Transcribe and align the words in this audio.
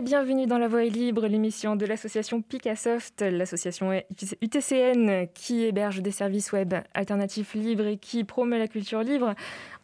Et 0.00 0.02
bienvenue 0.02 0.46
dans 0.46 0.56
La 0.56 0.66
Voix 0.66 0.82
est 0.82 0.88
libre, 0.88 1.26
l'émission 1.26 1.76
de 1.76 1.84
l'association 1.84 2.40
Picassoft, 2.40 3.20
l'association 3.20 3.92
UTCN 4.40 5.26
qui 5.34 5.64
héberge 5.64 6.00
des 6.00 6.10
services 6.10 6.52
web 6.52 6.72
alternatifs 6.94 7.52
libres 7.52 7.86
et 7.86 7.98
qui 7.98 8.24
promeut 8.24 8.56
la 8.56 8.66
culture 8.66 9.02
libre. 9.02 9.34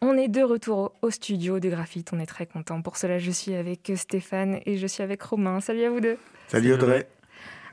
On 0.01 0.17
est 0.17 0.29
de 0.29 0.43
retour 0.43 0.95
au 1.03 1.11
studio 1.11 1.61
de 1.61 1.69
Graphite, 1.69 2.15
on 2.15 2.19
est 2.19 2.25
très 2.25 2.47
content. 2.47 2.81
Pour 2.81 2.97
cela, 2.97 3.19
je 3.19 3.31
suis 3.31 3.53
avec 3.53 3.93
Stéphane 3.95 4.61
et 4.65 4.79
je 4.79 4.87
suis 4.87 5.03
avec 5.03 5.23
Romain. 5.23 5.61
Salut 5.61 5.85
à 5.85 5.91
vous 5.91 6.01
deux. 6.01 6.17
Salut 6.49 6.73
Audrey. 6.73 7.07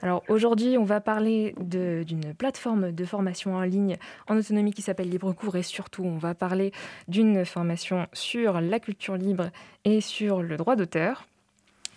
Alors 0.02 0.22
aujourd'hui, 0.28 0.78
on 0.78 0.84
va 0.84 1.00
parler 1.00 1.56
d'une 1.62 2.34
plateforme 2.38 2.92
de 2.92 3.06
formation 3.06 3.56
en 3.56 3.62
ligne 3.62 3.96
en 4.28 4.36
autonomie 4.36 4.74
qui 4.74 4.82
s'appelle 4.82 5.10
LibreCours 5.10 5.56
et 5.56 5.64
surtout, 5.64 6.04
on 6.04 6.18
va 6.18 6.36
parler 6.36 6.74
d'une 7.08 7.46
formation 7.46 8.06
sur 8.12 8.60
la 8.60 8.82
culture 8.82 9.16
libre 9.16 9.50
et 9.86 10.02
sur 10.02 10.42
le 10.42 10.58
droit 10.58 10.76
d'auteur. 10.76 11.26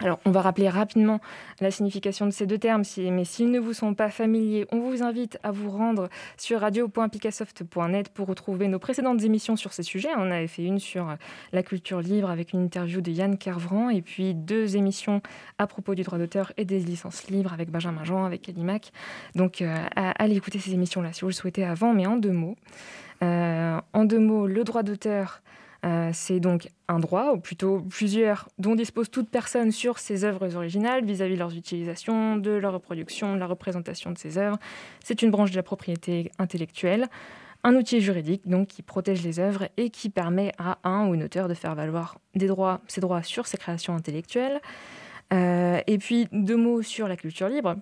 Alors, 0.01 0.19
on 0.27 0.31
va 0.31 0.43
rappeler 0.43 0.69
rapidement 0.69 1.21
la 1.61 1.71
signification 1.71 2.27
de 2.27 2.31
ces 2.31 2.47
deux 2.47 2.59
termes, 2.59 2.83
mais 2.99 3.25
s'ils 3.25 3.51
ne 3.51 3.59
vous 3.59 3.73
sont 3.73 3.95
pas 3.95 4.11
familiers, 4.11 4.67
on 4.71 4.81
vous 4.81 5.03
invite 5.03 5.39
à 5.43 5.53
vous 5.53 5.71
rendre 5.71 6.11
sur 6.37 6.61
radio.picassoft.net 6.61 8.11
pour 8.11 8.29
retrouver 8.29 8.69
nos 8.69 8.79
précédentes 8.79 9.23
émissions 9.23 9.57
sur 9.57 9.73
ces 9.73 9.83
sujets. 9.83 10.11
On 10.17 10.31
avait 10.31 10.49
fait 10.49 10.65
une 10.65 10.79
sur 10.79 11.17
la 11.53 11.63
culture 11.63 12.01
libre 12.01 12.29
avec 12.29 12.53
une 12.53 12.63
interview 12.65 13.01
de 13.01 13.11
Yann 13.11 13.39
Kervran 13.39 13.89
et 13.89 14.03
puis 14.03 14.35
deux 14.35 14.77
émissions 14.77 15.23
à 15.59 15.67
propos 15.67 15.95
du 15.95 16.03
droit 16.03 16.19
d'auteur 16.19 16.53
et 16.59 16.67
des 16.67 16.81
licences 16.81 17.29
libres 17.29 17.53
avec 17.55 17.71
Benjamin 17.71 18.05
Jean, 18.05 18.25
avec 18.25 18.47
Mac. 18.57 18.93
Donc, 19.35 19.63
euh, 19.63 19.77
allez 19.95 20.37
écouter 20.37 20.59
ces 20.59 20.73
émissions-là 20.73 21.13
si 21.13 21.23
vous 21.23 21.29
le 21.29 21.33
souhaitez 21.33 21.65
avant, 21.65 21.93
mais 21.93 22.07
en 22.07 22.17
deux 22.17 22.33
mots. 22.33 22.57
Euh, 23.23 23.81
en 23.93 24.05
deux 24.05 24.19
mots, 24.19 24.47
le 24.47 24.63
droit 24.65 24.83
d'auteur, 24.83 25.43
euh, 25.85 26.11
c'est 26.13 26.41
donc 26.41 26.69
un 26.89 26.99
droit, 26.99 27.33
ou 27.33 27.39
plutôt 27.39 27.81
plusieurs, 27.81 28.49
dont 28.59 28.75
dispose 28.75 29.11
toute 29.11 29.29
personne 29.29 29.73
sur 29.73 29.99
ses 29.99 30.25
œuvres 30.25 30.55
originales 30.57 31.05
vis-à-vis 31.05 31.35
de 31.35 31.39
leurs 31.39 31.57
utilisations, 31.57 32.37
de 32.37 32.51
leur 32.51 32.73
reproduction, 32.73 33.35
de 33.35 33.41
la 33.41 33.47
représentation 33.47 34.11
de 34.11 34.19
ses 34.19 34.39
œuvres. 34.39 34.59
C'est 35.05 35.23
une 35.23 35.31
branche 35.31 35.51
de 35.51 35.57
la 35.57 35.63
propriété 35.63 36.31
intellectuelle, 36.39 37.09
un 37.65 37.75
outil 37.75 38.01
juridique 38.01 38.47
donc 38.47 38.69
qui 38.69 38.83
protège 38.83 39.23
les 39.23 39.41
œuvres 39.41 39.69
et 39.77 39.91
qui 39.91 40.09
permet 40.09 40.53
à 40.59 40.79
un 40.85 41.09
ou 41.09 41.15
une 41.15 41.25
auteur 41.25 41.49
de 41.49 41.55
faire 41.55 41.75
valoir 41.75 42.17
ses 42.87 43.01
droits 43.01 43.23
sur 43.23 43.47
ses 43.47 43.57
créations 43.57 43.95
intellectuelles. 43.95 44.61
Euh, 45.33 45.81
et 45.89 45.99
puis 45.99 46.29
deux 46.31 46.57
mots 46.57 46.83
sur 46.83 47.09
la 47.09 47.17
culture 47.17 47.49
libre. 47.49 47.77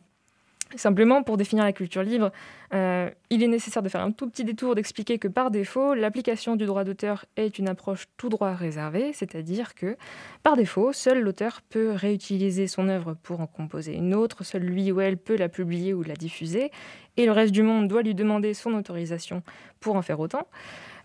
Simplement, 0.76 1.22
pour 1.22 1.36
définir 1.36 1.64
la 1.64 1.72
culture 1.72 2.02
libre, 2.02 2.32
euh, 2.72 3.08
il 3.30 3.42
est 3.42 3.48
nécessaire 3.48 3.82
de 3.82 3.88
faire 3.88 4.00
un 4.00 4.10
tout 4.10 4.28
petit 4.28 4.44
détour 4.44 4.74
d'expliquer 4.74 5.18
que 5.18 5.28
par 5.28 5.50
défaut, 5.50 5.94
l'application 5.94 6.56
du 6.56 6.66
droit 6.66 6.84
d'auteur 6.84 7.24
est 7.36 7.58
une 7.58 7.68
approche 7.68 8.06
tout 8.16 8.28
droit 8.28 8.54
réservée, 8.54 9.12
c'est-à-dire 9.12 9.74
que 9.74 9.96
par 10.42 10.56
défaut, 10.56 10.92
seul 10.92 11.20
l'auteur 11.20 11.60
peut 11.62 11.92
réutiliser 11.92 12.66
son 12.66 12.88
œuvre 12.88 13.14
pour 13.22 13.40
en 13.40 13.46
composer 13.46 13.94
une 13.94 14.14
autre, 14.14 14.44
seul 14.44 14.62
lui 14.62 14.90
ou 14.90 15.00
elle 15.00 15.16
peut 15.16 15.36
la 15.36 15.48
publier 15.48 15.94
ou 15.94 16.02
la 16.02 16.14
diffuser, 16.14 16.70
et 17.16 17.26
le 17.26 17.32
reste 17.32 17.52
du 17.52 17.62
monde 17.62 17.86
doit 17.86 18.02
lui 18.02 18.14
demander 18.14 18.54
son 18.54 18.74
autorisation 18.74 19.42
pour 19.80 19.94
en 19.94 20.02
faire 20.02 20.18
autant. 20.18 20.48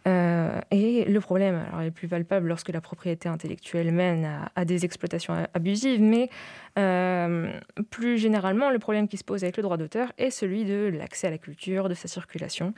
Euh, 0.08 0.59
et 0.72 1.05
le 1.05 1.19
problème, 1.19 1.61
alors, 1.67 1.81
est 1.81 1.92
plus 1.92 2.08
palpable 2.08 2.47
lorsque 2.47 2.69
la 2.69 2.81
propriété 2.81 3.28
intellectuelle 3.28 3.92
mène 3.92 4.30
à, 4.55 4.66
des 4.66 4.86
exploitations 4.86 5.33
abusives, 5.53 6.02
mais 6.02 6.30
euh, 6.78 7.52
plus 7.89 8.17
généralement, 8.17 8.70
le 8.70 8.80
problème 8.80 9.08
qui 9.08 9.17
se 9.17 9.23
pose 9.23 9.44
avec 9.44 9.58
le 9.58 9.64
droit 9.64 9.77
d'auteur 9.77 10.11
est 10.17 10.30
celui 10.30 10.66
de 10.66 10.92
l'accès 10.94 11.27
à 11.27 11.31
la 11.31 11.38
culture, 11.38 11.89
de 11.89 11.94
sa 11.94 12.08
circulation, 12.08 12.73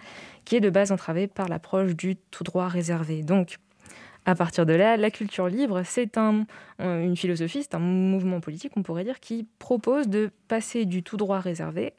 qui 0.46 0.56
est 0.56 0.62
de 0.62 0.70
base 0.70 0.92
entravé 0.92 1.28
par 1.28 1.48
l'approche 1.48 1.96
du 1.96 2.16
tout 2.16 2.44
droit 2.44 2.68
réservé. 2.68 3.22
Donc, 3.22 3.58
à 4.26 4.36
partir 4.36 4.66
de 4.66 4.74
là, 4.74 4.98
la 4.98 5.10
culture 5.10 5.48
libre, 5.48 5.82
c'est 5.84 6.18
un, 6.18 6.46
une 6.80 7.18
philosophie, 7.18 7.64
c'est 7.64 7.76
un 7.76 7.80
mouvement 7.80 8.40
politique, 8.40 8.74
on 8.76 8.84
pourrait 8.84 9.04
dire, 9.04 9.20
qui 9.20 9.48
propose 9.58 10.08
de 10.08 10.32
passer 10.48 10.86
du 10.86 11.02
tout 11.02 11.18
droit 11.18 11.40
réservé 11.40 11.94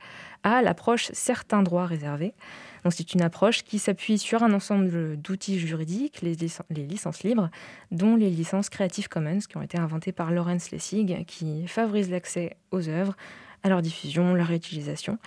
à 0.45 0.63
l'approche 0.63 1.11
certains 1.13 1.63
droits 1.63 1.87
réservés. 1.87 2.35
Donc 2.85 2.93
c'est 2.93 3.15
une 3.15 3.23
approche 3.23 3.63
qui 3.63 3.79
s'appuie 3.79 4.19
sur 4.19 4.43
un 4.43 4.53
ensemble 4.53 5.17
d'outils 5.17 5.59
juridiques, 5.59 6.21
les, 6.23 6.37
les, 6.71 6.87
licences 6.87 7.23
libres, 7.23 7.51
dont 7.91 8.17
les 8.17 8.31
licences 8.31 8.69
Creative 8.69 9.09
Commons 9.09 9.39
qui 9.39 9.57
ont 9.57 9.63
été 9.63 9.79
inventées 9.79 10.13
par 10.13 10.31
Lawrence 10.31 10.71
Lessig, 10.71 11.25
qui 11.27 11.67
favorisent 11.67 12.11
l'accès 12.11 12.57
aux 12.71 12.89
œuvres, 12.89 13.15
à 13.63 13.69
leur 13.69 13.83
diffusion, 13.83 14.35
leur 14.35 14.47
réutilisation, 14.47 15.19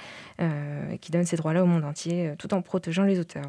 euh, 0.41 0.97
qui 0.97 1.11
donne 1.11 1.25
ces 1.25 1.37
droits-là 1.37 1.63
au 1.63 1.65
monde 1.65 1.85
entier, 1.85 2.27
euh, 2.27 2.35
tout 2.37 2.53
en 2.53 2.61
protégeant 2.61 3.03
les 3.03 3.19
auteurs. 3.19 3.45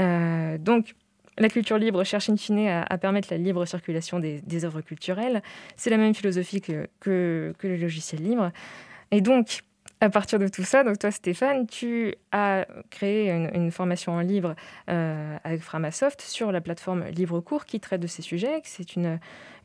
Euh, 0.00 0.58
donc 0.58 0.94
la 1.38 1.48
culture 1.48 1.78
libre 1.78 2.04
cherche 2.04 2.30
in 2.30 2.36
fine 2.36 2.68
à, 2.68 2.98
permettre 2.98 3.28
la 3.30 3.38
libre 3.38 3.64
circulation 3.66 4.20
des, 4.20 4.64
œuvres 4.64 4.80
culturelles. 4.80 5.42
C'est 5.76 5.90
la 5.90 5.96
même 5.96 6.14
philosophie 6.14 6.60
que, 6.60 6.88
le 7.06 7.76
logiciel 7.76 8.22
libre. 8.22 8.50
Et 9.10 9.20
donc, 9.20 9.60
à 10.00 10.10
partir 10.10 10.38
de 10.38 10.48
tout 10.48 10.64
ça, 10.64 10.84
donc 10.84 10.98
toi 10.98 11.10
Stéphane, 11.10 11.66
tu 11.66 12.14
as 12.30 12.66
créé 12.90 13.30
une, 13.30 13.70
formation 13.70 14.12
en 14.12 14.20
libre 14.20 14.54
euh, 14.90 15.36
avec 15.44 15.62
Framasoft 15.62 16.20
sur 16.20 16.52
la 16.52 16.60
plateforme 16.60 17.04
LibreCours 17.06 17.64
qui 17.64 17.80
traite 17.80 18.00
de 18.00 18.06
ces 18.06 18.22
sujets. 18.22 18.60
C'est 18.64 18.96
une 18.96 19.18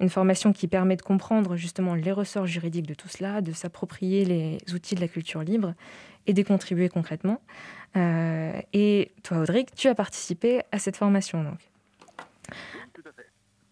formation 0.08 0.54
qui 0.54 0.68
permet 0.68 0.96
de 0.96 1.02
comprendre 1.02 1.56
justement 1.56 1.94
les 1.94 2.12
ressorts 2.12 2.48
juridiques 2.48 2.88
de 2.88 2.94
tout 2.94 3.10
cela, 3.10 3.42
de 3.42 3.52
s'approprier 3.52 4.26
les 4.26 4.58
outils 4.74 4.96
de 4.96 5.02
la 5.02 5.08
culture 5.08 5.42
libre 5.42 5.74
et 6.30 6.34
d'y 6.34 6.44
contribuer 6.44 6.88
concrètement. 6.90 7.42
Euh, 7.98 8.52
et 8.72 9.12
toi 9.24 9.40
Audric, 9.40 9.74
tu 9.76 9.88
as 9.88 9.96
participé 9.96 10.62
à 10.72 10.78
cette 10.78 10.96
formation 10.96 11.44
donc. 11.44 11.58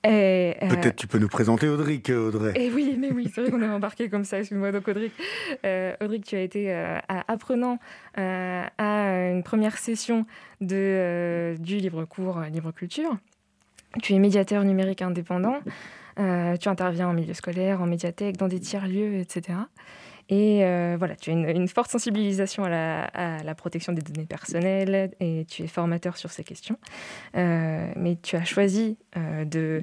Euh, 0.06 0.54
Peut-être 0.70 0.96
tu 0.96 1.08
peux 1.08 1.18
nous 1.18 1.28
présenter 1.28 1.68
Audric, 1.68 2.10
Audrey. 2.10 2.54
Et 2.56 2.68
eh 2.68 2.72
oui, 2.72 2.96
mais 2.98 3.12
oui, 3.12 3.30
c'est 3.34 3.42
vrai 3.42 3.52
qu'on 3.52 3.62
est 3.62 3.68
embarqué 3.68 4.10
comme 4.10 4.24
ça, 4.24 4.40
excuse-moi. 4.40 4.72
Donc 4.72 4.88
Audric, 4.88 5.12
euh, 5.66 5.96
Audric 6.02 6.24
tu 6.24 6.36
as 6.36 6.42
été 6.42 6.74
euh, 6.74 6.98
apprenant 7.28 7.78
à 8.16 9.30
une 9.32 9.44
première 9.44 9.78
session 9.78 10.26
de, 10.62 11.56
du 11.60 11.78
livre 11.78 12.06
cours 12.06 12.40
Libre 12.42 12.72
Culture. 12.72 13.18
Tu 14.02 14.14
es 14.14 14.20
médiateur 14.20 14.64
numérique 14.64 15.02
indépendant. 15.02 15.60
tu 16.16 16.70
interviens 16.70 17.10
en 17.10 17.14
milieu 17.14 17.34
scolaire, 17.34 17.82
en 17.82 17.86
médiathèque, 17.86 18.38
dans 18.38 18.48
des 18.48 18.60
tiers-lieux, 18.60 19.16
etc. 19.16 19.58
Et 20.30 20.66
euh, 20.66 20.96
voilà, 20.98 21.16
tu 21.16 21.32
as 21.32 21.34
une, 21.34 21.68
forte 21.70 21.90
sensibilisation 21.90 22.66
à 22.66 23.44
la, 23.44 23.56
protection 23.56 23.94
des 23.94 24.02
données 24.02 24.26
personnelles 24.26 25.12
et 25.20 25.46
tu 25.46 25.64
es 25.64 25.68
formateur 25.68 26.18
sur 26.18 26.32
ces 26.32 26.44
questions. 26.44 26.78
Euh, 27.36 27.90
mais 27.96 28.18
tu 28.22 28.36
as 28.36 28.44
choisi 28.44 28.98
euh, 29.16 29.46
de, 29.46 29.82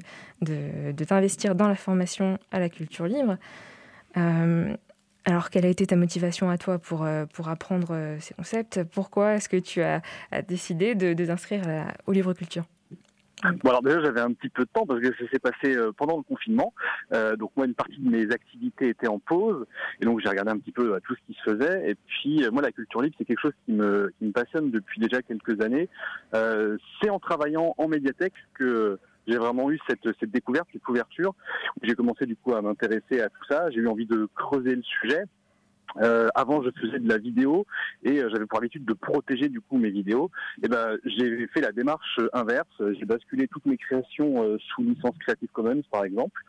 t'investir 1.03 1.55
dans 1.55 1.67
la 1.67 1.75
formation 1.75 2.37
à 2.51 2.59
la 2.59 2.69
culture 2.69 3.07
libre. 3.07 3.37
alors, 5.25 5.49
quelle 5.49 5.65
a 5.65 5.69
été 5.69 5.87
ta 5.87 5.95
motivation 5.95 6.49
à 6.51 6.57
toi 6.59 6.77
pour, 6.77 7.07
pour 7.33 7.49
apprendre 7.49 8.17
ces 8.19 8.35
concepts? 8.35 8.83
Pourquoi 8.83 9.35
est-ce 9.35 9.49
que 9.49 9.57
tu 9.57 9.81
as, 9.81 10.01
décidé 10.47 10.93
de, 10.93 11.13
de 11.13 11.25
t'inscrire 11.25 11.63
au 12.05 12.11
livre 12.11 12.33
culture? 12.33 12.65
Bon 13.43 13.69
alors 13.69 13.81
déjà 13.81 14.01
j'avais 14.01 14.21
un 14.21 14.31
petit 14.31 14.49
peu 14.49 14.63
de 14.63 14.69
temps 14.71 14.85
parce 14.85 14.99
que 15.01 15.07
ça 15.07 15.29
s'est 15.31 15.39
passé 15.39 15.75
euh, 15.75 15.91
pendant 15.91 16.17
le 16.17 16.23
confinement. 16.23 16.73
Euh, 17.13 17.35
donc 17.35 17.51
moi 17.55 17.65
une 17.65 17.73
partie 17.73 17.99
de 17.99 18.09
mes 18.09 18.31
activités 18.31 18.89
était 18.89 19.07
en 19.07 19.19
pause 19.19 19.65
et 20.01 20.05
donc 20.05 20.21
j'ai 20.21 20.29
regardé 20.29 20.51
un 20.51 20.57
petit 20.57 20.71
peu 20.71 20.99
tout 21.03 21.15
ce 21.15 21.21
qui 21.27 21.37
se 21.39 21.51
faisait. 21.51 21.89
Et 21.89 21.95
puis 21.95 22.43
euh, 22.43 22.51
moi 22.51 22.61
la 22.61 22.71
culture 22.71 23.01
libre 23.01 23.15
c'est 23.17 23.25
quelque 23.25 23.41
chose 23.41 23.53
qui 23.65 23.73
me, 23.73 24.13
qui 24.17 24.25
me 24.25 24.31
passionne 24.31 24.71
depuis 24.71 24.99
déjà 24.99 25.21
quelques 25.21 25.61
années. 25.61 25.89
c'est 26.31 27.09
en 27.09 27.19
travaillant 27.19 27.75
en 27.77 27.87
médiathèque 27.87 28.33
que 28.53 28.97
j'ai 29.27 29.37
vraiment 29.37 29.71
eu 29.71 29.79
cette, 29.87 30.07
cette 30.19 30.31
découverte, 30.31 30.67
cette 30.71 30.83
couverture. 30.83 31.33
J'ai 31.81 31.95
commencé 31.95 32.25
du 32.25 32.35
coup 32.35 32.53
à 32.53 32.61
m'intéresser 32.61 33.21
à 33.21 33.29
tout 33.29 33.45
ça. 33.49 33.69
J'ai 33.71 33.79
eu 33.79 33.87
envie 33.87 34.05
de 34.05 34.29
creuser 34.35 34.75
le 34.75 34.83
sujet. 34.83 35.23
Euh, 36.01 36.27
avant, 36.35 36.61
je 36.61 36.69
faisais 36.79 36.99
de 36.99 37.07
la 37.07 37.17
vidéo 37.17 37.65
et 38.03 38.19
euh, 38.21 38.29
j'avais 38.29 38.45
pour 38.45 38.59
habitude 38.59 38.85
de 38.85 38.93
protéger 38.93 39.49
du 39.49 39.61
coup 39.61 39.77
mes 39.77 39.89
vidéos. 39.89 40.29
Et 40.63 40.67
ben, 40.67 40.97
j'ai 41.05 41.47
fait 41.47 41.61
la 41.61 41.71
démarche 41.71 42.19
inverse. 42.33 42.81
J'ai 42.99 43.05
basculé 43.05 43.47
toutes 43.47 43.65
mes 43.65 43.77
créations 43.77 44.43
euh, 44.43 44.57
sous 44.59 44.83
licence 44.83 45.17
Creative 45.19 45.49
Commons, 45.53 45.83
par 45.91 46.03
exemple. 46.03 46.41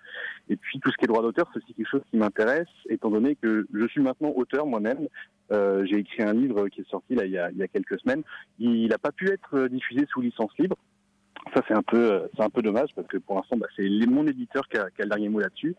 Et 0.48 0.56
puis 0.56 0.80
tout 0.80 0.90
ce 0.90 0.96
qui 0.96 1.04
est 1.04 1.08
droit 1.08 1.22
d'auteur, 1.22 1.48
c'est 1.52 1.62
aussi 1.62 1.74
quelque 1.74 1.90
chose 1.90 2.02
qui 2.10 2.16
m'intéresse, 2.16 2.68
étant 2.88 3.10
donné 3.10 3.36
que 3.36 3.66
je 3.72 3.86
suis 3.88 4.00
maintenant 4.00 4.32
auteur 4.34 4.66
moi-même. 4.66 5.08
j'ai 5.50 5.98
écrit 5.98 6.22
un 6.22 6.32
livre 6.32 6.68
qui 6.68 6.80
est 6.80 6.90
sorti 6.90 7.14
là 7.14 7.24
il 7.24 7.32
y 7.32 7.38
a, 7.38 7.50
il 7.50 7.58
y 7.58 7.62
a 7.62 7.68
quelques 7.68 8.00
semaines. 8.00 8.22
Il 8.58 8.88
n'a 8.88 8.98
pas 8.98 9.12
pu 9.12 9.28
être 9.30 9.68
diffusé 9.68 10.06
sous 10.10 10.20
licence 10.20 10.50
libre. 10.58 10.76
Ça 11.54 11.62
c'est 11.68 11.74
un 11.74 11.82
peu 11.82 12.28
c'est 12.36 12.42
un 12.42 12.50
peu 12.50 12.62
dommage 12.62 12.90
parce 12.96 13.06
que 13.06 13.18
pour 13.18 13.36
l'instant 13.36 13.56
bah, 13.56 13.66
c'est 13.76 13.88
mon 14.06 14.26
éditeur 14.26 14.66
qui 14.68 14.78
a, 14.78 14.90
qui 14.90 15.02
a, 15.02 15.04
le 15.04 15.10
dernier 15.10 15.28
mot 15.28 15.40
là-dessus. 15.40 15.76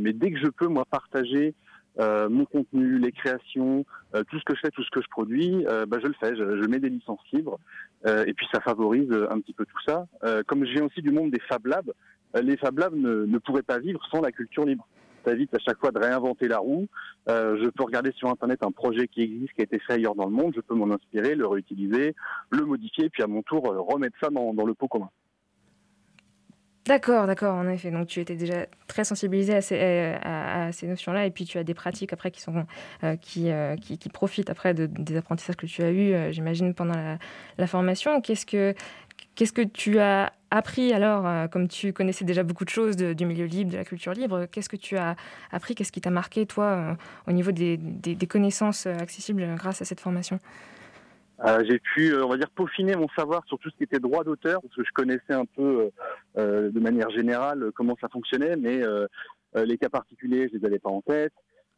mais 0.00 0.12
dès 0.12 0.32
que 0.32 0.38
je 0.38 0.48
peux 0.48 0.66
moi 0.66 0.84
partager 0.84 1.54
euh, 1.98 2.28
mon 2.28 2.44
contenu, 2.44 2.98
les 2.98 3.12
créations, 3.12 3.84
euh, 4.14 4.22
tout 4.30 4.38
ce 4.38 4.44
que 4.44 4.54
je 4.54 4.60
fais, 4.60 4.70
tout 4.70 4.82
ce 4.82 4.90
que 4.90 5.02
je 5.02 5.08
produis, 5.08 5.66
euh, 5.66 5.86
bah, 5.86 5.98
je 6.00 6.06
le 6.06 6.14
fais, 6.20 6.36
je, 6.36 6.62
je, 6.62 6.68
mets 6.68 6.78
des 6.78 6.88
licences 6.88 7.20
libres, 7.32 7.58
et 8.06 8.32
puis 8.32 8.46
ça 8.52 8.60
favorise 8.60 9.12
un 9.30 9.40
petit 9.40 9.52
peu 9.52 9.66
tout 9.66 9.80
ça. 9.86 10.06
comme 10.46 10.64
je 10.64 10.72
viens 10.72 10.86
aussi 10.86 11.02
du 11.02 11.10
monde 11.10 11.30
des 11.30 11.40
Fab 11.40 11.66
Labs, 11.66 11.92
les 12.40 12.56
Fab 12.56 12.78
Labs 12.78 12.94
ne, 12.94 13.26
ne, 13.26 13.38
pourraient 13.38 13.62
pas 13.62 13.78
vivre 13.78 14.00
sans 14.10 14.22
la 14.22 14.32
culture 14.32 14.64
libre. 14.64 14.88
Ça 15.26 15.32
évite 15.32 15.54
à 15.54 15.58
chaque 15.58 15.78
fois 15.78 15.90
de 15.90 15.98
réinventer 15.98 16.48
la 16.48 16.58
roue. 16.58 16.88
je 17.28 17.68
peux 17.68 17.84
regarder 17.84 18.12
sur 18.12 18.30
Internet 18.30 18.62
un 18.62 18.70
projet 18.70 19.06
qui 19.06 19.20
existe, 19.20 19.52
qui 19.52 19.60
a 19.60 19.64
été 19.64 19.78
fait 19.80 19.94
ailleurs 19.94 20.14
dans 20.14 20.24
le 20.24 20.32
monde, 20.32 20.54
je 20.56 20.62
peux 20.62 20.74
m'en 20.74 20.90
inspirer, 20.94 21.34
le 21.34 21.46
réutiliser, 21.46 22.14
le 22.50 22.64
modifier, 22.64 23.10
puis 23.10 23.22
à 23.22 23.26
mon 23.26 23.42
tour 23.42 23.64
remettre 23.64 24.16
ça 24.22 24.30
dans, 24.30 24.54
dans 24.54 24.64
le 24.64 24.72
pot 24.72 24.88
commun. 24.88 25.10
D'accord, 26.90 27.28
d'accord, 27.28 27.54
en 27.54 27.68
effet. 27.68 27.92
Donc 27.92 28.08
tu 28.08 28.18
étais 28.18 28.34
déjà 28.34 28.66
très 28.88 29.04
sensibilisé 29.04 29.54
à 29.54 29.60
ces, 29.60 30.16
ces 30.72 30.88
notions-là, 30.88 31.24
et 31.24 31.30
puis 31.30 31.44
tu 31.44 31.56
as 31.56 31.62
des 31.62 31.72
pratiques 31.72 32.12
après 32.12 32.32
qui 32.32 32.40
sont 32.40 32.66
qui, 33.20 33.48
qui, 33.80 34.08
profitent 34.08 34.50
après 34.50 34.74
des 34.74 35.16
apprentissages 35.16 35.54
que 35.54 35.66
tu 35.66 35.84
as 35.84 35.92
eus, 35.92 36.32
j'imagine, 36.32 36.74
pendant 36.74 37.16
la, 37.58 37.66
formation. 37.68 38.20
Qu'est-ce 38.20 38.44
que 38.44 38.74
qu'est-ce 39.36 39.52
que 39.52 39.62
tu 39.62 40.00
as 40.00 40.32
appris 40.50 40.92
alors, 40.92 41.48
comme 41.50 41.68
tu 41.68 41.92
connaissais 41.92 42.24
déjà 42.24 42.42
beaucoup 42.42 42.64
de 42.64 42.70
choses 42.70 42.96
du 42.96 43.24
milieu 43.24 43.44
libre, 43.44 43.70
de 43.70 43.76
la 43.76 43.84
culture 43.84 44.12
libre, 44.12 44.46
qu'est-ce 44.50 44.68
que 44.68 44.74
tu 44.74 44.96
as 44.96 45.14
appris, 45.52 45.76
qu'est-ce 45.76 45.92
qui 45.92 46.00
t'a 46.00 46.10
marqué, 46.10 46.44
toi, 46.44 46.96
au 47.28 47.30
niveau 47.30 47.52
des, 47.52 47.76
des, 47.76 48.26
connaissances 48.26 48.86
accessibles 48.86 49.46
grâce 49.54 49.80
à 49.80 49.84
cette 49.84 50.00
formation? 50.00 50.40
Euh, 51.44 51.64
j'ai 51.66 51.78
pu, 51.78 52.12
euh, 52.12 52.24
on 52.24 52.28
va 52.28 52.36
dire, 52.36 52.50
peaufiner 52.50 52.96
mon 52.96 53.08
savoir 53.16 53.42
sur 53.46 53.58
tout 53.58 53.70
ce 53.70 53.76
qui 53.76 53.84
était 53.84 53.98
droit 53.98 54.24
d'auteur, 54.24 54.60
parce 54.60 54.74
que 54.74 54.84
je 54.84 54.92
connaissais 54.92 55.32
un 55.32 55.46
peu, 55.46 55.90
euh, 56.36 56.70
de 56.70 56.80
manière 56.80 57.10
générale, 57.10 57.70
comment 57.74 57.96
ça 58.00 58.08
fonctionnait, 58.08 58.56
mais 58.56 58.82
les 59.54 59.78
cas 59.78 59.88
particuliers, 59.88 60.48
je 60.52 60.58
les 60.58 60.66
avais 60.66 60.78
pas 60.78 60.90
en 60.90 61.02
tête. 61.02 61.32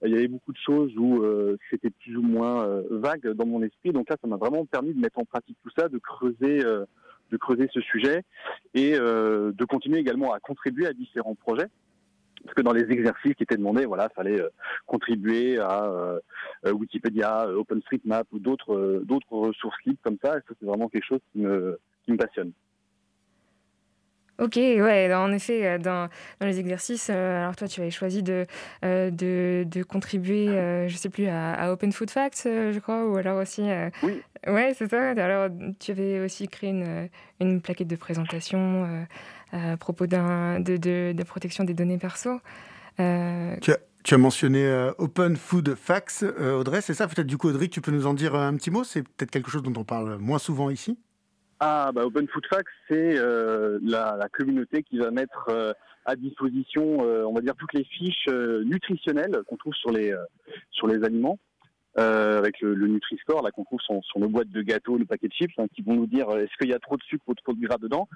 Il 0.04 0.10
y 0.10 0.16
avait 0.16 0.28
beaucoup 0.28 0.52
de 0.52 0.58
choses 0.58 0.92
où 0.96 1.24
c'était 1.70 1.90
plus 1.90 2.16
ou 2.16 2.22
moins 2.22 2.82
vague 2.90 3.28
dans 3.32 3.46
mon 3.46 3.62
esprit. 3.62 3.92
Donc 3.92 4.10
là, 4.10 4.16
ça 4.20 4.26
m'a 4.26 4.36
vraiment 4.36 4.66
permis 4.66 4.92
de 4.92 5.00
mettre 5.00 5.18
en 5.18 5.24
pratique 5.24 5.56
tout 5.62 5.70
ça, 5.76 5.88
de 5.88 5.98
creuser, 5.98 6.58
de 6.58 7.36
creuser 7.38 7.68
ce 7.72 7.80
sujet 7.80 8.24
et 8.74 8.92
de 8.92 9.64
continuer 9.64 10.00
également 10.00 10.34
à 10.34 10.40
contribuer 10.40 10.86
à 10.86 10.92
différents 10.92 11.34
projets 11.34 11.68
parce 12.42 12.54
que 12.54 12.62
dans 12.62 12.72
les 12.72 12.90
exercices 12.90 13.34
qui 13.34 13.42
étaient 13.42 13.56
demandés, 13.56 13.86
voilà, 13.86 14.08
fallait 14.10 14.40
euh, 14.40 14.48
contribuer 14.86 15.58
à 15.58 15.84
euh, 15.84 16.20
euh, 16.66 16.72
Wikipédia, 16.72 17.48
OpenStreetMap 17.48 18.26
ou 18.32 18.38
d'autres 18.38 19.02
d'autres 19.04 19.32
ressources 19.32 19.76
libres 19.86 20.00
comme 20.02 20.18
ça. 20.22 20.38
Et 20.38 20.40
ça, 20.48 20.54
c'est 20.58 20.66
vraiment 20.66 20.88
quelque 20.88 21.06
chose 21.06 21.20
qui 21.32 21.40
me 21.40 21.78
qui 22.04 22.12
me 22.12 22.16
passionne. 22.16 22.52
Ok, 24.42 24.56
ouais, 24.56 25.14
en 25.14 25.32
effet, 25.32 25.78
dans, 25.78 26.08
dans 26.40 26.46
les 26.46 26.58
exercices, 26.58 27.10
alors 27.10 27.54
toi, 27.56 27.68
tu 27.68 27.80
avais 27.80 27.90
choisi 27.90 28.22
de, 28.22 28.46
de, 28.82 29.64
de, 29.64 29.82
contribuer, 29.82 30.46
je 30.88 30.96
sais 30.96 31.08
plus, 31.08 31.28
à, 31.28 31.72
Open 31.72 31.92
Food 31.92 32.10
Facts, 32.10 32.42
je 32.44 32.78
crois, 32.78 33.06
ou 33.06 33.16
alors 33.16 33.40
aussi. 33.40 33.62
oui. 34.02 34.20
Ouais, 34.48 34.74
c'est 34.76 34.90
ça. 34.90 35.10
Alors, 35.10 35.48
tu 35.78 35.92
avais 35.92 36.18
aussi 36.18 36.48
créé 36.48 36.70
une, 36.70 37.08
une 37.40 37.60
plaquette 37.60 37.86
de 37.86 37.94
présentation 37.94 39.06
à 39.52 39.76
propos 39.76 40.06
de, 40.06 41.12
de, 41.12 41.22
protection 41.22 41.64
des 41.64 41.74
données 41.74 41.98
perso. 41.98 42.40
Euh, 43.00 43.56
tu, 43.60 43.72
as, 43.72 43.78
tu, 44.02 44.14
as, 44.14 44.18
mentionné 44.18 44.64
euh, 44.64 44.92
Open 44.98 45.36
Food 45.36 45.74
Facts, 45.74 46.22
euh, 46.22 46.58
Audrey, 46.58 46.80
c'est 46.80 46.94
ça? 46.94 47.06
Peut-être 47.06 47.26
du 47.26 47.36
coup, 47.36 47.48
Audrey, 47.48 47.68
tu 47.68 47.80
peux 47.80 47.90
nous 47.90 48.06
en 48.06 48.14
dire 48.14 48.34
un 48.34 48.54
petit 48.56 48.70
mot? 48.70 48.84
C'est 48.84 49.02
peut-être 49.02 49.30
quelque 49.30 49.50
chose 49.50 49.62
dont 49.62 49.72
on 49.76 49.84
parle 49.84 50.16
moins 50.18 50.38
souvent 50.38 50.70
ici? 50.70 50.98
Ah, 51.64 51.92
bah 51.92 52.04
Open 52.04 52.26
Food 52.28 52.46
Facts, 52.46 52.66
c'est 52.88 53.14
la, 53.14 54.16
la, 54.18 54.28
communauté 54.32 54.82
qui 54.82 54.98
va 54.98 55.10
mettre 55.10 55.74
à 56.04 56.16
disposition, 56.16 56.98
on 57.00 57.32
va 57.32 57.40
dire, 57.40 57.54
toutes 57.56 57.72
les 57.72 57.84
fiches 57.84 58.28
nutritionnelles 58.28 59.42
qu'on 59.46 59.56
trouve 59.56 59.74
sur 59.74 59.90
les, 59.90 60.14
sur 60.70 60.86
les 60.86 61.04
aliments. 61.04 61.38
Euh, 61.98 62.38
avec 62.38 62.58
le, 62.62 62.74
le 62.74 62.86
Nutri-Score, 62.86 63.42
là 63.42 63.50
qu'on 63.50 63.64
trouve 63.64 63.80
sur, 63.80 64.02
sur, 64.02 64.18
nos 64.18 64.30
boîtes 64.30 64.48
de 64.48 64.62
gâteaux, 64.62 64.96
le 64.96 65.04
paquet 65.04 65.28
de 65.28 65.32
chips, 65.34 65.52
hein, 65.58 65.66
qui 65.74 65.82
vont 65.82 65.94
nous 65.94 66.06
dire 66.06 66.26
euh, 66.30 66.38
est-ce 66.38 66.56
qu'il 66.58 66.70
y 66.70 66.72
a 66.72 66.78
trop 66.78 66.96
de 66.96 67.02
sucre 67.02 67.24
ou 67.26 67.34
trop 67.34 67.52
de 67.52 67.60
gras 67.60 67.76
dedans. 67.76 68.08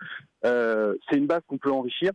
Euh, 0.47 0.95
c'est 1.07 1.19
une 1.19 1.27
base 1.27 1.43
qu'on 1.47 1.59
peut 1.59 1.71
enrichir 1.71 2.13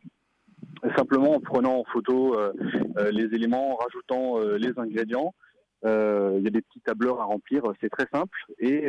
simplement 0.96 1.36
en 1.36 1.40
prenant 1.40 1.78
en 1.78 1.84
photo 1.84 2.36
euh, 2.36 2.52
euh 2.98 3.12
les 3.12 3.26
éléments, 3.36 3.74
en 3.74 3.76
rajoutant 3.76 4.40
les 4.58 4.72
ingrédients. 4.78 5.36
Il 5.84 6.42
y 6.44 6.48
a 6.48 6.52
des 6.52 6.62
petits 6.62 6.82
tableurs 6.82 7.22
à 7.22 7.26
remplir, 7.26 7.62
c'est 7.80 7.90
très 7.90 8.08
simple 8.12 8.38
et 8.60 8.88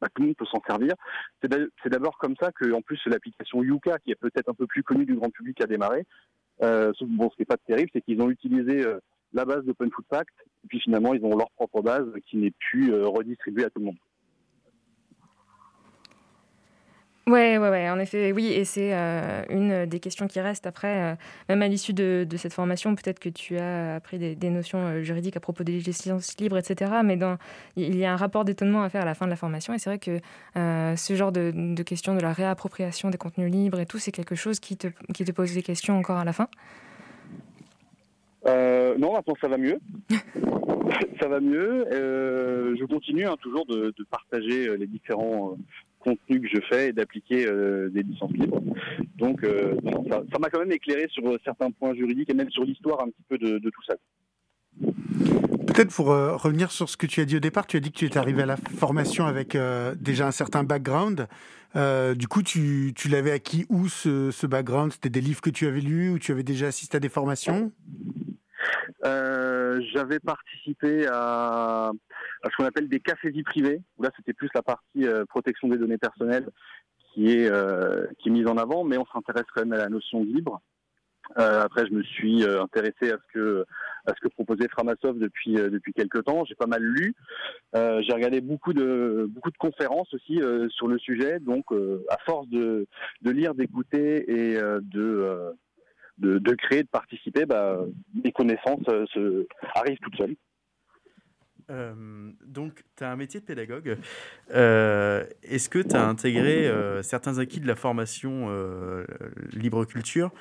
bah, 0.00 0.08
tout 0.14 0.22
le 0.22 0.28
monde 0.28 0.36
peut 0.36 0.46
s'en 0.46 0.62
servir. 0.66 0.94
C'est 1.42 1.88
d'abord 1.88 2.18
comme 2.18 2.36
ça 2.40 2.52
que, 2.52 2.72
en 2.72 2.82
plus, 2.82 3.00
l'application 3.06 3.62
Yuka, 3.62 3.98
qui 3.98 4.10
est 4.10 4.16
peut-être 4.16 4.48
un 4.48 4.54
peu 4.54 4.66
plus 4.66 4.82
connue 4.82 5.04
du 5.04 5.14
grand 5.14 5.30
public, 5.30 5.60
a 5.60 5.66
démarré. 5.66 6.04
Euh, 6.62 6.92
bon, 7.00 7.30
ce 7.30 7.36
qui 7.36 7.42
n'est 7.42 7.46
pas 7.46 7.56
terrible, 7.56 7.90
c'est 7.92 8.02
qu'ils 8.02 8.20
ont 8.20 8.30
utilisé 8.30 8.84
la 9.32 9.44
base 9.44 9.64
d'Open 9.64 9.90
Food 9.90 10.06
Pact, 10.08 10.34
puis 10.68 10.80
finalement, 10.80 11.14
ils 11.14 11.24
ont 11.24 11.36
leur 11.36 11.50
propre 11.52 11.82
base 11.82 12.06
qui 12.26 12.36
n'est 12.36 12.52
plus 12.70 12.92
euh, 12.92 13.06
redistribuée 13.06 13.64
à 13.64 13.70
tout 13.70 13.80
le 13.80 13.86
monde. 13.86 13.98
Ouais, 17.26 17.58
ouais, 17.58 17.68
ouais, 17.68 17.88
en 17.90 17.98
effet, 18.00 18.32
oui, 18.32 18.46
et 18.46 18.64
c'est 18.64 18.92
euh, 18.92 19.44
une 19.50 19.86
des 19.86 20.00
questions 20.00 20.26
qui 20.26 20.40
reste 20.40 20.66
après, 20.66 21.12
euh, 21.12 21.14
même 21.48 21.62
à 21.62 21.68
l'issue 21.68 21.92
de, 21.92 22.26
cette 22.36 22.52
formation, 22.52 22.94
peut-être 22.96 23.20
que 23.20 23.28
tu 23.28 23.56
as 23.58 23.96
appris 23.96 24.18
des, 24.18 24.50
notions 24.50 25.00
juridiques 25.02 25.36
à 25.36 25.40
propos 25.40 25.62
des 25.62 25.78
licences 25.78 26.36
libres, 26.38 26.58
etc. 26.58 26.90
Mais 27.04 27.16
dans, 27.16 27.36
il 27.76 27.96
y 27.96 28.04
a 28.04 28.12
un 28.12 28.16
rapport 28.16 28.44
d'étonnement 28.44 28.82
à 28.82 28.88
faire 28.88 29.02
à 29.02 29.04
la 29.04 29.14
fin 29.14 29.26
de 29.26 29.30
la 29.30 29.36
formation, 29.36 29.74
et 29.74 29.78
c'est 29.78 29.90
vrai 29.90 29.98
que 29.98 30.18
ce 30.54 31.14
genre 31.14 31.30
de, 31.30 31.82
questions 31.82 32.14
de 32.14 32.20
la 32.20 32.32
réappropriation 32.32 33.10
des 33.10 33.18
contenus 33.18 33.52
libres 33.52 33.78
et 33.78 33.86
tout, 33.86 33.98
c'est 33.98 34.12
quelque 34.12 34.34
chose 34.34 34.58
qui 34.58 34.76
te, 34.76 34.88
pose 35.30 35.54
des 35.54 35.62
questions 35.62 35.98
encore 35.98 36.18
à 36.18 36.24
la 36.24 36.32
fin? 36.32 36.48
Euh, 38.46 38.96
non, 38.96 39.12
maintenant 39.12 39.34
ça 39.40 39.48
va 39.48 39.58
mieux. 39.58 39.78
ça 41.20 41.28
va 41.28 41.40
mieux. 41.40 41.86
Euh, 41.92 42.74
je 42.78 42.84
continue 42.86 43.26
hein, 43.26 43.36
toujours 43.40 43.66
de, 43.66 43.92
de, 43.96 44.04
partager 44.10 44.66
euh, 44.66 44.76
les 44.76 44.86
différents 44.86 45.56
euh, 46.06 46.10
contenus 46.10 46.42
que 46.42 46.48
je 46.48 46.60
fais 46.68 46.88
et 46.88 46.92
d'appliquer 46.92 47.46
euh, 47.46 47.88
des 47.90 48.02
licences 48.02 48.32
libres. 48.32 48.62
Donc 49.16 49.44
ça 50.32 50.38
m'a 50.38 50.48
quand 50.50 50.60
même 50.60 50.72
éclairé 50.72 51.06
sur 51.10 51.22
certains 51.44 51.70
points 51.70 51.94
juridiques 51.94 52.30
et 52.30 52.34
même 52.34 52.50
sur 52.50 52.64
l'histoire 52.64 53.00
un 53.02 53.08
petit 53.08 53.24
peu 53.28 53.38
de, 53.38 53.58
de 53.58 53.70
tout 53.70 53.82
ça. 53.86 53.94
Peut-être 55.66 55.94
pour 55.94 56.06
revenir 56.06 56.70
sur 56.70 56.88
ce 56.88 56.96
que 56.96 57.06
tu 57.06 57.20
as 57.20 57.24
dit 57.24 57.36
au 57.36 57.40
départ, 57.40 57.66
tu 57.66 57.76
as 57.76 57.80
dit 57.80 57.92
que 57.92 57.98
tu 57.98 58.06
étais 58.06 58.18
arrivé 58.18 58.42
à 58.42 58.46
la 58.46 58.56
formation 58.56 59.26
avec 59.26 59.56
déjà 59.96 60.26
un 60.26 60.30
certain 60.30 60.64
background. 60.64 61.28
du 61.74 62.28
coup, 62.28 62.42
tu, 62.42 62.92
tu 62.96 63.08
l'avais 63.08 63.30
acquis 63.30 63.66
où 63.68 63.88
ce, 63.88 64.30
ce 64.30 64.46
background? 64.46 64.92
C'était 64.92 65.10
des 65.10 65.20
livres 65.20 65.42
que 65.42 65.50
tu 65.50 65.66
avais 65.66 65.80
lus 65.80 66.10
ou 66.10 66.18
tu 66.18 66.32
avais 66.32 66.42
déjà 66.42 66.66
assisté 66.66 66.96
à 66.96 67.00
des 67.00 67.10
formations? 67.10 67.72
Euh, 69.04 69.80
j'avais 69.92 70.18
participé 70.18 71.06
à, 71.10 71.92
ce 72.44 72.56
qu'on 72.56 72.64
appelle 72.64 72.88
des 72.88 73.00
cafés 73.00 73.30
vie 73.30 73.42
privée, 73.42 73.82
où 73.98 74.02
là 74.02 74.10
c'était 74.16 74.32
plus 74.32 74.48
la 74.54 74.62
partie 74.62 75.06
euh, 75.06 75.24
protection 75.26 75.68
des 75.68 75.78
données 75.78 75.98
personnelles 75.98 76.48
qui 77.12 77.30
est, 77.30 77.50
euh, 77.50 78.06
qui 78.18 78.28
est 78.28 78.32
mise 78.32 78.46
en 78.46 78.56
avant, 78.56 78.84
mais 78.84 78.98
on 78.98 79.06
s'intéresse 79.06 79.46
quand 79.54 79.62
même 79.62 79.72
à 79.72 79.82
la 79.82 79.88
notion 79.88 80.20
de 80.20 80.26
libre. 80.26 80.60
Euh, 81.38 81.62
après, 81.62 81.86
je 81.86 81.92
me 81.92 82.02
suis 82.02 82.44
intéressé 82.44 83.12
à 83.12 83.18
ce 83.18 83.32
que 83.32 83.64
à 84.06 84.14
ce 84.14 84.20
que 84.20 84.28
proposait 84.28 84.68
Framasoft 84.68 85.18
depuis 85.18 85.54
depuis 85.54 85.92
quelques 85.92 86.24
temps. 86.24 86.44
J'ai 86.44 86.56
pas 86.56 86.66
mal 86.66 86.82
lu. 86.82 87.14
j'ai 87.74 88.12
regardé 88.12 88.40
beaucoup 88.40 88.72
de 88.72 89.28
beaucoup 89.30 89.50
de 89.50 89.56
conférences 89.56 90.12
aussi 90.12 90.40
sur 90.70 90.88
le 90.88 90.98
sujet. 90.98 91.38
Donc, 91.38 91.66
à 92.08 92.16
force 92.24 92.48
de 92.48 92.86
de 93.22 93.30
lire, 93.30 93.54
d'écouter 93.54 94.28
et 94.28 94.54
de 94.56 95.54
de, 96.20 96.54
créer, 96.54 96.82
de 96.82 96.88
participer, 96.88 97.46
bah, 97.46 97.78
les 98.22 98.32
connaissances 98.32 98.86
euh, 98.88 99.46
arrivent 99.74 99.98
toutes 100.02 100.16
seules. 100.16 100.36
Euh, 101.70 101.92
donc, 102.44 102.82
tu 102.96 103.04
as 103.04 103.10
un 103.10 103.16
métier 103.16 103.40
de 103.40 103.44
pédagogue. 103.44 103.96
Euh, 104.54 105.24
est-ce 105.42 105.68
que 105.68 105.78
tu 105.78 105.94
as 105.94 106.06
intégré 106.06 106.70
certains 107.02 107.38
acquis 107.38 107.60
de 107.60 107.66
la 107.66 107.76
formation 107.76 108.48
libre 109.52 109.84
culture 109.84 110.32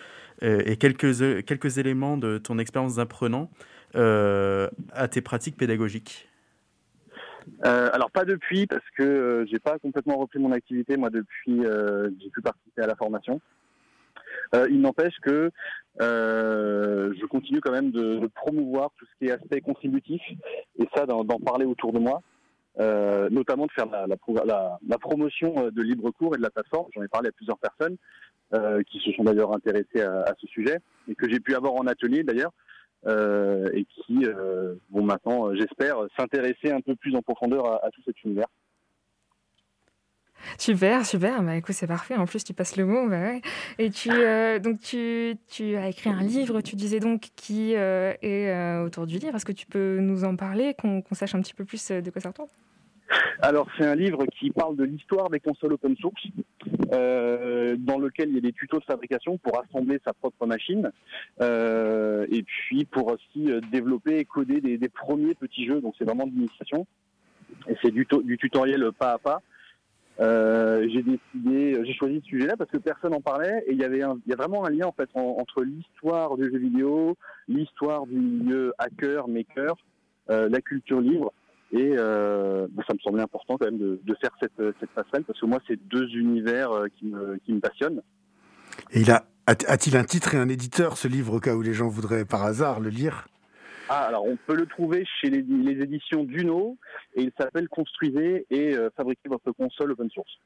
et 0.42 0.78
quelques, 0.78 1.46
quelques 1.46 1.78
éléments 1.78 2.18
de 2.18 2.38
ton 2.38 2.58
expérience 2.60 2.96
d'apprenant 2.96 3.50
à 3.94 5.08
tes 5.10 5.22
pratiques 5.22 5.58
pédagogiques? 5.58 6.28
Alors 7.64 8.12
pas 8.12 8.26
depuis 8.26 8.68
parce 8.68 8.86
que 8.98 9.46
j'ai 9.50 9.60
pas 9.60 9.80
complètement 9.80 10.18
repris 10.18 10.40
mon 10.40 10.52
activité 10.52 10.98
moi 10.98 11.10
depuis 11.10 11.62
j'ai 12.20 12.30
pu 12.30 12.42
participer 12.42 12.84
à 12.84 12.88
la 12.88 12.96
formation. 12.96 13.42
Euh, 14.56 14.68
il 14.70 14.82
n'empêche 14.82 15.16
que 15.22 15.52
euh, 16.02 17.14
je 17.20 17.26
continue 17.26 17.62
quand 17.62 17.72
même 17.72 17.92
de, 17.92 18.20
de, 18.20 18.28
promouvoir 18.28 18.92
tout 18.98 19.06
ce 19.06 19.12
qui 19.18 19.30
est 19.30 19.32
aspect 19.32 19.62
contributif 19.62 20.22
et 20.80 20.88
ça 20.96 21.06
d'en 21.06 21.26
parler 21.40 21.66
autour 21.66 21.94
de 21.94 22.00
moi. 22.00 22.22
Euh, 22.80 23.28
notamment 23.30 23.66
de 23.66 23.72
faire 23.72 23.88
la, 23.88 24.98
promotion 25.00 25.70
de 25.70 25.82
libre 25.82 26.12
cours 26.12 26.36
et 26.36 26.38
de 26.38 26.44
la 26.44 26.50
plateforme. 26.50 26.88
J'en 26.96 27.04
ai 27.04 27.10
parlé 27.10 27.28
à 27.28 27.32
plusieurs 27.34 27.58
personnes 27.58 27.98
euh, 28.54 28.82
qui 28.84 29.00
se 29.00 29.12
sont 29.12 29.24
d'ailleurs 29.24 29.54
intéressées 29.54 30.02
à, 30.02 30.34
ce 30.40 30.48
sujet 30.48 30.78
et 31.10 31.16
que 31.16 31.30
j'ai 31.30 31.42
pu 31.42 31.56
avoir 31.56 31.74
en 31.74 31.88
atelier 31.88 32.24
d'ailleurs 32.24 32.54
euh, 33.06 33.68
et 33.74 33.86
qui 33.86 34.26
vont 34.92 35.04
maintenant, 35.04 35.54
j'espère, 35.56 35.98
s'intéresser 36.18 36.72
un 36.72 36.80
peu 36.80 36.96
plus 36.96 37.16
en 37.16 37.22
profondeur 37.22 37.84
à 37.84 37.90
tout 37.92 38.02
cet 38.06 38.24
univers. 38.24 38.48
Super, 40.58 41.06
super. 41.06 41.42
Bah, 41.44 41.56
écoute, 41.56 41.76
c'est 41.76 41.88
parfait. 41.88 42.16
En 42.16 42.26
plus, 42.26 42.44
tu 42.44 42.54
passes 42.54 42.78
le 42.78 42.86
mot. 42.86 43.08
Bah 43.08 43.34
Et 43.78 43.90
tu, 43.90 44.10
euh, 44.12 44.60
donc, 44.60 44.80
tu, 44.80 45.36
tu, 45.50 45.76
as 45.76 45.90
écrit 45.90 46.10
un 46.10 46.22
livre, 46.22 46.62
tu 46.62 46.76
disais 46.76 47.00
donc, 47.00 47.30
qui 47.36 47.76
euh, 47.76 48.14
est 48.22 48.50
euh, 48.50 48.86
autour 48.86 49.06
du 49.06 49.18
livre. 49.18 49.36
Est-ce 49.36 49.46
que 49.46 49.52
tu 49.52 49.68
peux 49.68 50.00
nous 50.00 50.24
en 50.24 50.36
parler, 50.36 50.74
qu'on 50.74 51.04
sache 51.12 51.36
un 51.36 51.42
petit 51.42 51.54
peu 51.54 51.66
plus 51.66 51.92
de 51.92 52.10
quoi 52.10 52.22
ça 52.22 52.30
retourne 52.30 52.50
alors 53.42 53.68
c'est 53.76 53.88
un 53.88 53.96
livre 53.96 54.24
qui 54.28 54.52
parle 54.52 54.76
de 54.76 54.84
l'histoire 54.84 55.32
des 55.32 55.40
consoles 55.40 55.74
open 55.74 55.96
source, 55.98 56.28
dans 56.92 57.98
lequel 57.98 58.30
il 58.30 58.36
y 58.36 58.38
a 58.38 58.42
des 58.42 58.52
tutos 58.52 58.78
de 58.78 58.84
fabrication 58.84 59.40
pour 59.40 59.60
assembler 59.60 60.00
sa 60.06 60.14
propre 60.14 60.46
machine, 60.46 60.92
et 61.42 62.44
puis 62.44 62.86
pour 62.86 63.08
aussi 63.08 63.50
développer 63.72 64.20
et 64.20 64.26
coder 64.26 64.62
des, 64.62 64.78
des 64.78 64.90
premiers 64.90 65.34
petits 65.34 65.66
jeux. 65.66 65.82
Donc 65.82 65.96
c'est 65.98 66.06
vraiment 66.06 66.28
de 66.28 66.34
l'initiation, 66.34 66.86
et 67.68 67.76
c'est 67.82 67.90
du, 67.90 68.06
du 68.26 68.38
tutoriel 68.38 68.92
pas 68.92 69.14
à 69.14 69.18
pas 69.18 69.42
j'ai 70.20 71.04
décidé, 71.04 71.82
j'ai 71.86 71.94
choisi 71.94 72.22
ce 72.24 72.30
sujet-là 72.30 72.56
parce 72.58 72.70
que 72.72 72.78
personne 72.78 73.12
n'en 73.12 73.22
parlait 73.22 73.64
et 73.68 73.72
il 73.72 73.78
y 73.78 73.84
avait 73.84 74.00
il 74.00 74.30
y 74.30 74.34
a 74.34 74.36
vraiment 74.36 74.66
un 74.66 74.70
lien 74.70 74.88
en 74.88 74.92
fait 74.92 75.10
entre 75.16 75.64
l'histoire 75.64 76.36
du 76.36 76.44
jeu 76.52 76.58
vidéo, 76.58 77.16
l'histoire 77.48 78.06
du 78.06 78.18
milieu 78.18 78.74
hacker, 78.78 79.28
maker, 79.28 79.76
la 80.28 80.62
culture 80.62 81.00
libre 81.00 81.32
et 81.72 81.96
bah, 81.96 82.84
ça 82.88 82.94
me 82.94 83.00
semblait 83.00 83.24
important 83.24 83.58
quand 83.58 83.66
même 83.66 83.78
de, 83.78 84.00
de 84.04 84.16
faire 84.16 84.32
cette, 84.42 84.62
cette 84.80 84.90
passerelle 84.90 85.24
parce 85.24 85.40
que 85.40 85.46
moi 85.46 85.60
c'est 85.68 85.80
deux 85.88 86.08
univers 86.16 86.70
qui 86.98 87.06
me, 87.06 87.38
qui 87.46 87.54
me 87.54 87.60
passionnent. 87.60 88.02
Et 88.92 89.02
il 89.02 89.12
a 89.12 89.26
a-t-il 89.50 89.98
un 89.98 90.04
titre 90.04 90.36
et 90.36 90.38
un 90.38 90.48
éditeur 90.48 90.98
ce 90.98 91.08
livre 91.08 91.34
au 91.34 91.40
cas 91.40 91.56
où 91.56 91.62
les 91.62 91.74
gens 91.74 91.88
voudraient 91.88 92.26
par 92.26 92.44
hasard 92.44 92.80
le 92.80 92.90
lire? 92.90 93.28
Ah, 93.90 94.06
alors 94.06 94.24
on 94.26 94.38
peut 94.38 94.56
le 94.56 94.68
trouver 94.68 95.04
chez 95.20 95.32
les, 95.32 95.40
éditions 95.40 96.24
Duno 96.24 96.78
et 97.16 97.24
il 97.24 97.32
s'appelle 97.38 97.68
Construisez 97.68 98.46
et 98.52 98.76
euh, 98.76 98.90
fabriquez 98.96 99.28
votre 99.28 99.52
console 99.52 99.92
open 99.92 100.10
source. 100.12 100.40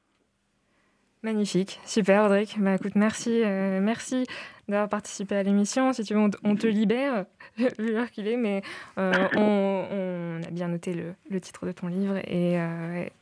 Magnifique, 1.23 1.79
super 1.85 2.25
Audric. 2.25 2.55
Bah, 2.59 2.75
écoute, 2.75 2.95
merci, 2.95 3.43
euh, 3.43 3.79
merci 3.81 4.25
d'avoir 4.67 4.89
participé 4.89 5.35
à 5.35 5.43
l'émission. 5.43 5.91
Si 5.93 6.03
tu 6.03 6.13
veux, 6.13 6.29
on, 6.43 6.55
te 6.55 6.67
libère, 6.67 7.25
vu 7.57 7.93
l'heure 7.93 8.11
qu'il 8.11 8.27
est, 8.27 8.37
mais 8.37 8.61
euh, 8.97 9.11
on, 9.35 10.41
a 10.45 10.51
bien 10.51 10.69
noté 10.69 10.93
le, 10.93 11.39
titre 11.41 11.65
de 11.65 11.71
ton 11.71 11.87
livre 11.87 12.17
et, 12.25 12.57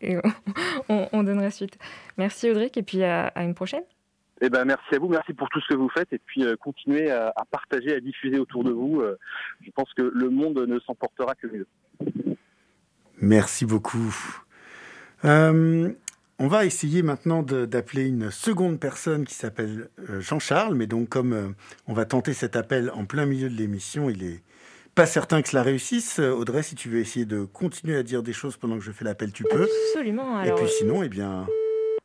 on, 0.90 1.24
donnerait 1.24 1.52
suite. 1.52 1.78
Merci 2.18 2.50
Audric 2.50 2.78
et 2.78 2.84
puis 2.84 3.04
à 3.04 3.32
une 3.38 3.56
prochaine. 3.56 3.84
Eh 4.44 4.50
ben, 4.50 4.66
merci 4.66 4.96
à 4.96 5.00
vous, 5.00 5.08
merci 5.08 5.34
pour 5.34 5.48
tout 5.50 5.62
ce 5.62 5.68
que 5.68 5.78
vous 5.78 5.90
faites 5.90 6.12
et 6.12 6.18
puis 6.18 6.44
euh, 6.44 6.56
continuez 6.56 7.12
à, 7.12 7.32
partager, 7.52 7.94
à 7.94 8.00
diffuser 8.00 8.40
autour 8.40 8.64
de 8.64 8.72
vous. 8.72 9.00
Euh, 9.00 9.18
je 9.64 9.70
pense 9.70 9.94
que 9.94 10.02
le 10.02 10.30
monde 10.30 10.58
ne 10.58 10.80
s'en 10.80 10.96
portera 10.96 11.36
que 11.36 11.46
mieux. 11.46 11.68
Merci 13.20 13.68
beaucoup. 13.68 14.16
Euh, 15.26 15.92
on 16.40 16.48
va 16.48 16.66
essayer 16.66 17.04
maintenant 17.04 17.44
d'appeler 17.44 18.08
une 18.08 18.32
seconde 18.32 18.80
personne 18.80 19.26
qui 19.26 19.36
s'appelle 19.36 19.90
Jean-Charles, 20.20 20.74
mais 20.74 20.88
donc 20.88 21.10
comme 21.10 21.54
on 21.88 21.94
va 21.94 22.06
tenter 22.06 22.34
cet 22.34 22.56
appel 22.56 22.90
en 22.96 23.06
plein 23.06 23.28
milieu 23.28 23.48
de 23.48 23.56
l'émission, 23.56 24.10
il 24.10 24.24
est 24.24 24.42
pas 24.96 25.06
certain 25.06 25.44
que 25.44 25.50
cela 25.50 25.62
réussisse. 25.62 26.18
Audrey, 26.18 26.64
si 26.64 26.74
tu 26.74 26.90
veux 26.90 26.98
essayer 26.98 27.28
de 27.28 27.44
continuer 27.44 27.96
à 27.96 28.02
dire 28.02 28.24
des 28.24 28.34
choses 28.34 28.58
pendant 28.58 28.80
que 28.80 28.84
je 28.84 28.92
fais 28.92 29.06
l'appel, 29.06 29.32
tu 29.32 29.44
peux. 29.44 29.68
Absolument. 29.90 30.42
Et 30.42 30.52
puis 30.54 30.68
sinon, 30.68 31.04
eh 31.04 31.10
bien. 31.10 31.46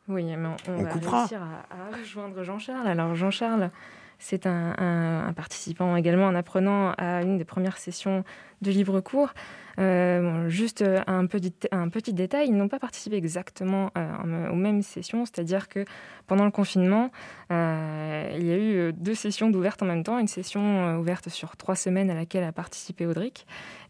Oui, 0.09 0.25
mais 0.25 0.49
on, 0.69 0.83
va 0.83 0.93
réussir 0.93 1.41
à, 1.43 1.97
rejoindre 1.97 2.43
Jean-Charles. 2.43 2.87
Alors 2.87 3.15
Jean-Charles, 3.15 3.71
c'est 4.19 4.47
un, 4.47 5.33
participant 5.35 5.97
également 5.97 6.27
en 6.27 6.35
apprenant 6.35 6.93
à 6.97 7.23
une 7.23 7.39
des 7.39 7.45
premières 7.45 7.79
sessions 7.79 8.25
de 8.63 8.71
libre 8.71 9.01
cours. 9.01 9.33
Euh, 9.79 10.49
juste 10.49 10.83
un 11.07 11.27
petit, 11.27 11.53
un 11.71 11.91
petit 11.91 12.15
détail, 12.15 12.49
ils 12.49 12.57
n'ont 12.57 12.69
pas 12.69 12.79
participé 12.79 13.17
exactement 13.17 13.91
euh, 13.99 14.49
aux 14.49 14.55
mêmes 14.55 14.81
sessions, 14.81 15.27
c'est-à-dire 15.27 15.69
que 15.69 15.85
pendant 16.27 16.47
le 16.47 16.51
confinement, 16.51 17.11
euh, 17.53 18.31
il 18.39 18.47
y 18.47 18.53
a 18.53 18.57
eu 18.57 18.93
deux 18.95 19.15
sessions 19.15 19.51
d'ouvertes 19.51 19.83
en 19.83 19.87
même 19.87 20.03
temps, 20.03 20.19
une 20.19 20.29
session 20.29 20.99
ouverte 20.99 21.29
sur 21.29 21.57
trois 21.57 21.77
semaines 21.77 22.11
à 22.11 22.15
laquelle 22.15 22.45
a 22.45 22.53
participé 22.53 23.07
Audric, 23.07 23.47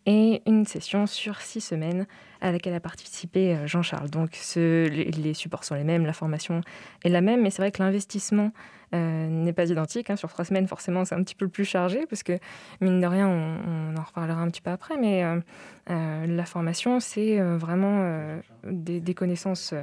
et 0.07 0.43
une 0.47 0.65
session 0.65 1.07
sur 1.07 1.41
six 1.41 1.61
semaines 1.61 2.07
à 2.41 2.53
laquelle 2.53 2.75
a 2.75 2.81
participé 2.81 3.55
euh, 3.55 3.67
Jean-Charles. 3.67 4.11
Donc 4.11 4.39
les, 4.57 5.35
supports 5.35 5.65
sont 5.65 5.75
les 5.75 5.85
mêmes, 5.85 6.07
la 6.07 6.13
formation 6.13 6.61
est 7.05 7.09
la 7.09 7.21
même, 7.21 7.43
mais 7.43 7.51
c'est 7.51 7.63
vrai 7.63 7.73
que 7.73 7.83
l'investissement 7.83 8.53
euh, 8.95 9.29
n'est 9.29 9.53
pas 9.53 9.69
identique. 9.69 10.11
Hein. 10.11 10.17
Sur 10.17 10.29
trois 10.29 10.45
semaines, 10.45 10.69
forcément, 10.69 11.05
c'est 11.05 11.15
un 11.15 11.23
petit 11.23 11.35
peu 11.35 11.49
plus 11.49 11.65
chargé, 11.65 12.07
parce 12.07 12.23
que, 12.23 12.39
mine 12.81 13.01
de 13.01 13.07
rien, 13.07 13.29
on, 13.29 13.97
en 13.97 14.03
reparlera 14.03 14.41
un 14.41 14.49
petit 14.49 14.56
peu 14.63 14.71
après, 14.71 14.97
mais 14.97 15.25
euh, 15.25 16.27
la 16.27 16.45
formation, 16.45 17.01
c'est 17.01 17.39
vraiment 17.41 18.39
des, 18.65 19.15
connaissances 19.15 19.75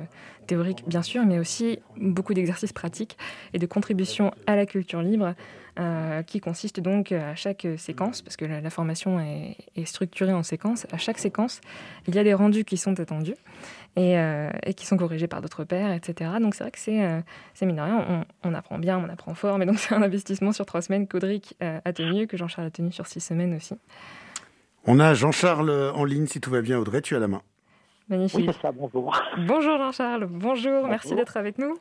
théoriques, 0.48 0.84
bien 0.88 1.02
sûr, 1.02 1.26
mais 1.26 1.40
aussi 1.40 1.80
beaucoup 1.98 2.34
d'exercices 2.34 2.74
pratiques 2.74 3.18
et 3.54 3.60
de 3.60 3.66
contributions 3.66 4.32
à 4.48 4.56
la 4.56 4.66
culture 4.66 5.02
libre. 5.02 5.34
Euh, 5.80 6.22
qui 6.22 6.40
consiste 6.40 6.80
donc 6.80 7.12
à 7.12 7.34
chaque 7.34 7.66
séquence, 7.78 8.22
parce 8.22 8.38
que 8.38 8.46
la, 8.46 8.70
formation 8.70 9.20
est, 9.20 9.86
structurée 9.86 10.32
en 10.32 10.44
séquences, 10.44 10.86
à 10.92 10.98
chaque 11.00 11.18
séquence, 11.18 11.62
il 12.08 12.14
y 12.14 12.20
a 12.20 12.24
des 12.24 12.36
rendus 12.36 12.64
qui 12.64 12.78
sont 12.78 13.00
attendus 13.00 13.34
et, 13.96 14.20
euh, 14.20 14.52
qui 14.78 14.86
sont 14.86 14.98
corrigés 14.98 15.26
par 15.26 15.42
d'autres 15.42 15.64
pairs, 15.64 15.92
etc. 15.92 16.30
Donc 16.40 16.54
c'est 16.54 16.64
vrai 16.64 16.70
que 16.70 16.78
c'est 16.78 17.04
euh, 17.04 17.22
rien, 17.60 18.24
on, 18.44 18.54
apprend 18.54 18.78
bien, 18.78 19.00
on 19.00 19.10
apprend 19.10 19.34
fort, 19.34 19.58
mais 19.58 19.66
donc 19.66 19.80
c'est 19.80 19.96
un 19.96 20.04
investissement 20.04 20.52
sur 20.52 20.68
trois 20.68 20.84
semaines 20.84 21.08
qu'Audric 21.08 21.58
a 21.60 21.92
tenu, 21.92 22.28
que 22.28 22.38
Jean-Charles 22.38 22.68
a 22.68 22.72
tenu 22.72 22.92
sur 22.92 23.08
six 23.08 23.22
semaines 23.22 23.56
aussi. 23.56 23.74
On 24.86 25.00
a 25.00 25.14
Jean-Charles 25.14 25.92
en 25.96 26.04
ligne, 26.04 26.28
si 26.28 26.42
tout 26.42 26.50
va 26.50 26.62
bien, 26.62 26.78
Audrey, 26.78 27.02
tu 27.02 27.16
as 27.16 27.20
la 27.20 27.28
main. 27.28 27.42
Magnifique. 28.10 28.40
Oui, 28.40 28.50
c'est 28.54 28.62
ça, 28.62 28.72
bonjour. 28.74 29.18
Bonjour 29.48 29.78
Jean-Charles, 29.78 30.28
bonjour, 30.30 30.88
merci 30.88 31.16
d'être 31.16 31.38
avec 31.38 31.58
nous. 31.58 31.78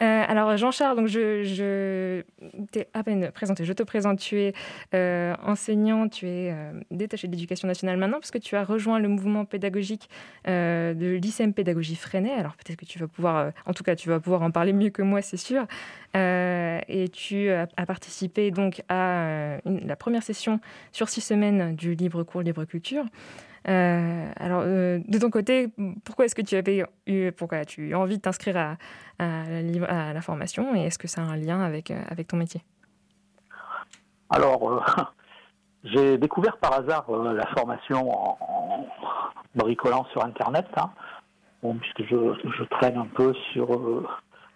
Euh, 0.00 0.24
alors 0.28 0.56
Jean-Charles, 0.56 0.96
donc 0.96 1.08
je, 1.08 2.22
t'ai 2.70 2.86
à 2.94 3.02
peine 3.02 3.30
présenté. 3.32 3.64
Je 3.64 3.72
te 3.72 3.82
présente. 3.82 4.18
Tu 4.18 4.40
es 4.40 4.52
euh, 4.94 5.34
enseignant, 5.42 6.08
tu 6.08 6.26
es 6.26 6.52
euh, 6.52 6.72
détaché 6.90 7.26
de 7.26 7.32
l'éducation 7.32 7.66
nationale 7.66 7.96
maintenant 7.96 8.18
parce 8.18 8.30
que 8.30 8.38
tu 8.38 8.56
as 8.56 8.64
rejoint 8.64 8.98
le 8.98 9.08
mouvement 9.08 9.44
pédagogique 9.44 10.08
de 10.46 11.18
l'ICM 11.20 11.52
Pédagogie 11.52 11.96
Freinet. 11.96 12.32
Alors 12.32 12.56
peut-être 12.56 12.78
que 12.78 12.84
tu 12.84 12.98
vas 12.98 13.08
pouvoir, 13.08 13.52
en 13.66 13.72
tout 13.72 13.82
cas, 13.82 13.96
tu 13.96 14.08
vas 14.08 14.20
pouvoir 14.20 14.42
en 14.42 14.50
parler 14.50 14.72
mieux 14.72 14.90
que 14.90 15.02
moi, 15.02 15.22
c'est 15.22 15.36
sûr. 15.36 15.66
et 16.14 17.08
tu 17.12 17.50
as, 17.50 17.86
participé 17.86 18.50
donc 18.50 18.82
à 18.88 19.58
la 19.64 19.96
première 19.96 20.22
session 20.22 20.60
sur 20.92 21.08
six 21.08 21.20
semaines 21.20 21.74
du 21.74 21.94
libre 21.94 22.22
cours 22.22 22.42
libre 22.42 22.64
culture. 22.64 23.04
Euh, 23.68 24.30
alors, 24.36 24.62
euh, 24.64 24.98
de 25.06 25.18
ton 25.18 25.30
côté, 25.30 25.68
pourquoi 26.04 26.24
est-ce 26.24 26.34
que 26.34 26.42
tu 26.42 26.56
avais 26.56 26.84
eu, 27.06 27.32
pourquoi 27.32 27.64
tu 27.66 27.82
as 27.82 27.84
eu 27.88 27.94
envie 27.94 28.16
de 28.16 28.22
t'inscrire 28.22 28.56
à, 28.56 28.76
la, 29.18 30.20
formation 30.22 30.74
et 30.74 30.86
est-ce 30.86 30.98
que 30.98 31.08
ça 31.08 31.20
a 31.20 31.24
un 31.24 31.36
lien 31.36 31.60
avec, 31.60 31.90
euh, 31.90 32.02
ton 32.26 32.38
métier? 32.38 32.62
Alors, 34.30 34.84
j'ai 35.84 36.16
découvert 36.16 36.56
par 36.58 36.72
hasard 36.72 37.10
la 37.10 37.46
formation 37.48 38.10
en, 38.10 38.86
bricolant 39.54 40.06
sur 40.12 40.24
Internet, 40.24 40.66
hein. 40.76 40.90
puisque 41.80 42.08
je, 42.08 42.34
je, 42.56 42.64
traîne 42.64 42.96
un 42.96 43.06
peu 43.06 43.34
sur 43.52 43.68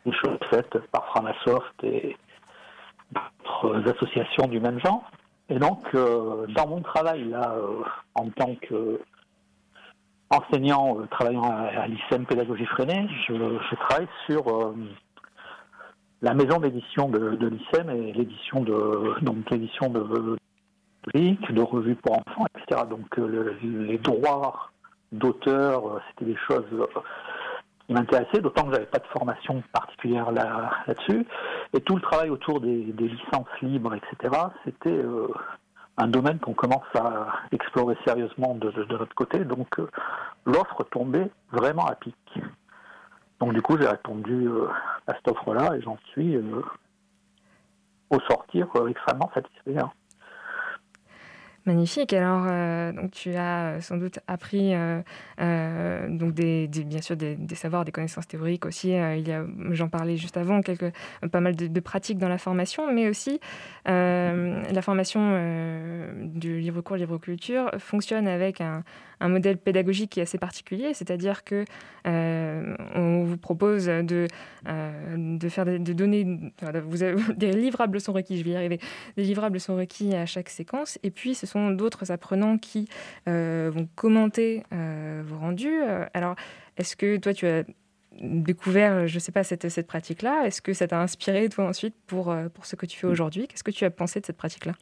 les 0.06 0.12
choses 0.12 0.38
faites 0.50 0.78
par 0.90 1.06
Framasoft 1.08 1.82
et 1.82 2.16
d'autres 3.10 3.90
associations 3.90 4.46
du 4.46 4.60
même 4.60 4.78
genre. 4.80 5.10
Et 5.52 5.58
donc, 5.58 5.84
euh, 5.94 6.46
dans 6.54 6.66
mon 6.66 6.80
travail 6.80 7.28
là, 7.28 7.54
euh, 7.58 7.82
en 8.14 8.30
tant 8.30 8.54
qu'enseignant 10.30 10.98
euh, 10.98 11.06
travaillant 11.10 11.42
à, 11.42 11.86
l'ICEM 11.88 12.24
Pédagogie 12.24 12.64
Freinée, 12.64 13.06
je, 13.28 13.74
travaille 13.74 14.08
sur 14.24 14.74
la 16.22 16.32
maison 16.32 16.58
d'édition 16.58 17.10
de, 17.10 17.36
de 17.36 17.48
l'ICEM 17.48 17.90
et 17.90 18.14
l'édition 18.14 18.62
de 18.62 19.12
donc 19.20 19.50
l'édition 19.50 19.90
de, 19.90 20.38
de 21.12 21.60
revues 21.60 21.96
pour 21.96 22.14
enfants, 22.14 22.46
etc. 22.56 22.84
Donc 22.88 23.14
les 23.62 23.98
droits 23.98 24.70
d'auteur, 25.12 26.00
c'était 26.08 26.30
des 26.32 26.38
choses 26.48 26.64
qui 27.92 27.98
m'intéressaient, 27.98 28.40
d'autant 28.40 28.64
que 28.64 28.74
j'avais 28.74 28.86
pas 28.86 28.98
de 28.98 29.06
formation 29.06 29.62
particulière 29.72 30.30
là, 30.32 30.70
là-dessus. 30.86 31.26
Et 31.74 31.80
tout 31.80 31.96
le 31.96 32.02
travail 32.02 32.30
autour 32.30 32.60
des, 32.60 32.92
licences 32.92 33.60
libres, 33.60 33.94
etc., 33.94 34.34
c'était 34.64 34.90
euh, 34.90 35.28
un 35.98 36.08
domaine 36.08 36.38
qu'on 36.38 36.54
commence 36.54 36.86
à 36.94 37.28
explorer 37.52 37.96
sérieusement 38.06 38.54
de, 38.54 38.70
de, 38.70 38.96
notre 38.96 39.14
côté. 39.14 39.44
Donc 39.44 39.78
euh, 39.78 39.88
l'offre 40.46 40.84
tombait 40.90 41.30
vraiment 41.50 41.86
à 41.86 41.94
pic. 41.94 42.16
Donc 43.40 43.52
du 43.52 43.62
coup, 43.62 43.76
j'ai 43.78 43.88
répondu 43.88 44.46
euh, 44.46 44.68
à 45.06 45.14
cette 45.14 45.28
offre-là 45.28 45.76
et 45.76 45.82
j'en 45.82 45.98
suis 46.12 46.38
au 48.10 48.20
sortir 48.28 48.68
extrêmement 48.88 49.30
satisfait. 49.34 49.78
Hein. 49.78 49.90
Magnifique. 51.64 52.12
Alors, 52.12 52.44
euh, 52.48 52.90
donc 52.90 53.12
tu 53.12 53.36
as 53.36 53.66
euh, 53.66 53.80
sans 53.80 53.96
doute 53.96 54.18
appris 54.26 54.72
euh, 54.74 56.08
donc 56.08 56.34
des, 56.34 56.66
bien 56.66 57.00
sûr 57.00 57.16
des, 57.16 57.36
savoirs, 57.54 57.84
des 57.84 57.92
connaissances 57.92 58.26
théoriques 58.26 58.66
aussi. 58.66 58.88
il 58.88 59.28
y 59.28 59.32
a, 59.32 59.46
j'en 59.70 59.88
parlais 59.88 60.16
juste 60.16 60.36
avant, 60.36 60.60
quelques 60.60 60.92
pas 61.30 61.40
mal 61.40 61.54
de, 61.54 61.80
pratiques 61.80 62.18
dans 62.18 62.28
la 62.28 62.38
formation, 62.38 62.92
mais 62.92 63.08
aussi 63.08 63.38
la 63.86 64.82
formation 64.82 65.20
du 66.16 66.58
livre 66.58 66.80
cours, 66.80 66.96
livre 66.96 67.18
culture 67.18 67.70
fonctionne 67.78 68.26
avec 68.26 68.60
un, 68.60 68.82
un 69.22 69.28
modèle 69.28 69.56
pédagogique 69.56 70.10
qui 70.10 70.20
est 70.20 70.24
assez 70.24 70.38
particulier, 70.38 70.94
c'est-à-dire 70.94 71.44
que 71.44 71.64
euh, 72.06 72.74
on 72.94 73.22
vous 73.22 73.36
propose 73.36 73.86
de, 73.86 74.26
euh, 74.68 75.38
de 75.38 75.48
faire 75.48 75.64
de 75.64 75.92
donner 75.92 76.52
vous 76.84 76.98
des 77.36 77.52
livrables 77.52 78.00
sont 78.00 78.12
requis, 78.12 78.38
je 78.38 78.44
vais 78.44 78.66
y 78.66 78.68
des 78.68 79.22
livrables 79.22 79.60
sont 79.60 79.76
requis 79.76 80.14
à 80.14 80.26
chaque 80.26 80.48
séquence, 80.48 80.98
et 81.02 81.10
puis 81.10 81.34
ce 81.34 81.46
sont 81.46 81.70
d'autres 81.70 82.10
apprenants 82.10 82.58
qui 82.58 82.88
euh, 83.28 83.70
vont 83.72 83.88
commenter 83.94 84.64
vos 85.24 85.38
rendus. 85.38 85.80
Alors, 86.14 86.34
est-ce 86.76 86.96
que 86.96 87.16
toi 87.16 87.32
tu 87.32 87.46
as 87.46 87.62
découvert, 88.20 89.06
je 89.06 89.14
ne 89.14 89.20
sais 89.20 89.32
pas, 89.32 89.44
cette, 89.44 89.68
cette 89.68 89.86
pratique-là? 89.86 90.46
Est-ce 90.46 90.60
que 90.60 90.72
ça 90.72 90.88
t'a 90.88 91.00
inspiré, 91.00 91.48
toi, 91.48 91.66
ensuite, 91.66 91.94
pour, 92.06 92.34
pour 92.54 92.66
ce 92.66 92.76
que 92.76 92.86
tu 92.86 92.98
fais 92.98 93.06
aujourd'hui? 93.06 93.46
Qu'est-ce 93.46 93.64
que 93.64 93.70
tu 93.70 93.84
as 93.84 93.90
pensé 93.90 94.20
de 94.20 94.26
cette 94.26 94.36
pratique-là? 94.36 94.74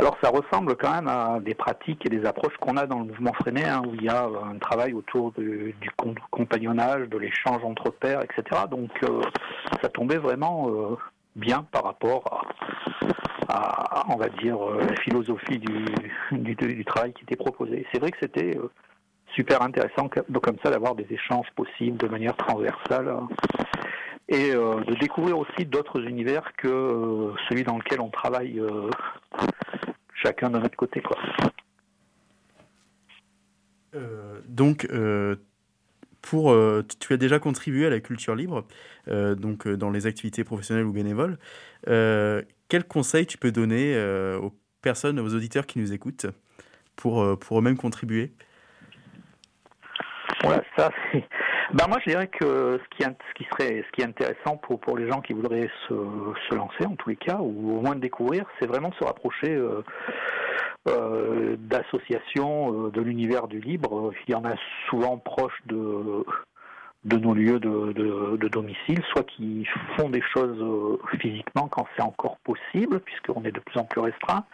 Alors 0.00 0.16
ça 0.22 0.30
ressemble 0.30 0.76
quand 0.76 0.94
même 0.94 1.08
à 1.08 1.40
des 1.40 1.52
pratiques 1.52 2.06
et 2.06 2.08
des 2.08 2.24
approches 2.24 2.56
qu'on 2.56 2.78
a 2.78 2.86
dans 2.86 3.00
le 3.00 3.04
mouvement 3.04 3.34
freiné, 3.34 3.64
où 3.86 3.94
il 3.94 4.04
y 4.04 4.08
a 4.08 4.24
un 4.24 4.56
travail 4.58 4.94
autour 4.94 5.30
du 5.32 5.74
compagnonnage, 6.30 7.06
de 7.10 7.18
l'échange 7.18 7.62
entre 7.62 7.90
pairs, 7.90 8.22
etc. 8.22 8.62
Donc 8.70 8.90
euh, 9.02 9.20
ça 9.82 9.90
tombait 9.90 10.16
vraiment 10.16 10.70
euh, 10.70 10.96
bien 11.36 11.66
par 11.70 11.84
rapport 11.84 12.46
à, 13.46 14.06
on 14.08 14.16
va 14.16 14.30
dire, 14.30 14.56
euh, 14.66 14.80
la 14.88 14.96
philosophie 15.02 15.58
du, 15.58 15.84
du, 16.32 16.84
travail 16.86 17.12
qui 17.12 17.24
était 17.24 17.36
proposé. 17.36 17.86
C'est 17.92 18.00
vrai 18.00 18.10
que 18.10 18.18
c'était 18.22 18.58
super 19.34 19.60
intéressant 19.60 20.08
comme 20.08 20.56
ça 20.64 20.70
d'avoir 20.70 20.94
des 20.94 21.06
échanges 21.10 21.50
possibles 21.54 21.98
de 21.98 22.08
manière 22.08 22.36
transversale 22.38 23.08
hein, 23.10 23.28
et 24.30 24.52
de 24.52 24.98
découvrir 25.00 25.38
aussi 25.38 25.66
d'autres 25.66 26.00
univers 26.06 26.52
que 26.56 27.32
celui 27.48 27.64
dans 27.64 27.76
lequel 27.76 28.00
on 28.00 28.10
travaille 28.10 28.62
chacun 30.14 30.50
de 30.50 30.58
notre 30.58 30.76
côté. 30.76 31.00
Quoi. 31.00 31.18
Euh, 33.94 34.40
donc, 34.46 34.86
euh, 34.90 35.36
pour, 36.22 36.52
euh, 36.52 36.86
tu 37.00 37.12
as 37.12 37.16
déjà 37.16 37.38
contribué 37.38 37.86
à 37.86 37.90
la 37.90 38.00
culture 38.00 38.34
libre, 38.34 38.66
donc 39.08 39.66
dans 39.66 39.90
les 39.90 40.06
activités 40.06 40.44
professionnelles 40.44 40.84
ou 40.84 40.92
bénévoles. 40.92 41.38
quels 41.86 42.84
conseils 42.88 43.26
tu 43.26 43.38
peux 43.38 43.52
donner 43.52 43.98
aux 44.40 44.52
personnes, 44.82 45.18
aux 45.18 45.34
auditeurs 45.34 45.66
qui 45.66 45.78
nous 45.78 45.92
écoutent 45.92 46.26
pour, 46.96 47.38
pour 47.38 47.58
eux-mêmes 47.58 47.76
contribuer? 47.76 48.32
Ouais, 50.44 50.60
ça, 50.76 50.90
c'est 51.12 51.24
ben 51.72 51.86
moi, 51.88 51.98
je 52.04 52.10
dirais 52.10 52.26
que 52.28 52.80
ce 52.82 52.96
qui, 52.96 53.04
ce 53.04 53.34
qui 53.34 53.44
serait, 53.44 53.84
ce 53.86 53.92
qui 53.92 54.00
est 54.02 54.06
intéressant 54.06 54.56
pour, 54.56 54.80
pour 54.80 54.96
les 54.96 55.08
gens 55.08 55.20
qui 55.20 55.32
voudraient 55.32 55.70
se, 55.88 55.94
se 56.48 56.54
lancer, 56.54 56.84
en 56.84 56.96
tous 56.96 57.10
les 57.10 57.16
cas, 57.16 57.38
ou 57.40 57.78
au 57.78 57.80
moins 57.80 57.94
découvrir, 57.94 58.44
c'est 58.58 58.66
vraiment 58.66 58.92
se 58.98 59.04
rapprocher 59.04 59.54
euh, 59.54 59.84
euh, 60.88 61.56
d'associations 61.58 62.86
euh, 62.86 62.90
de 62.90 63.00
l'univers 63.00 63.46
du 63.46 63.60
libre. 63.60 64.12
Il 64.26 64.32
y 64.32 64.34
en 64.34 64.44
a 64.44 64.54
souvent 64.88 65.18
proches 65.18 65.60
de 65.66 66.24
de 67.04 67.16
nos 67.16 67.32
lieux 67.32 67.58
de, 67.58 67.92
de, 67.92 68.48
domicile, 68.48 69.02
soit 69.10 69.24
qui 69.24 69.66
font 69.96 70.10
des 70.10 70.20
choses 70.20 70.60
euh, 70.60 70.98
physiquement 71.18 71.66
quand 71.68 71.86
c'est 71.96 72.02
encore 72.02 72.36
possible, 72.44 73.00
puisqu'on 73.00 73.42
est 73.44 73.52
de 73.52 73.60
plus 73.60 73.78
en 73.78 73.84
plus 73.84 74.00
restreint, 74.00 74.44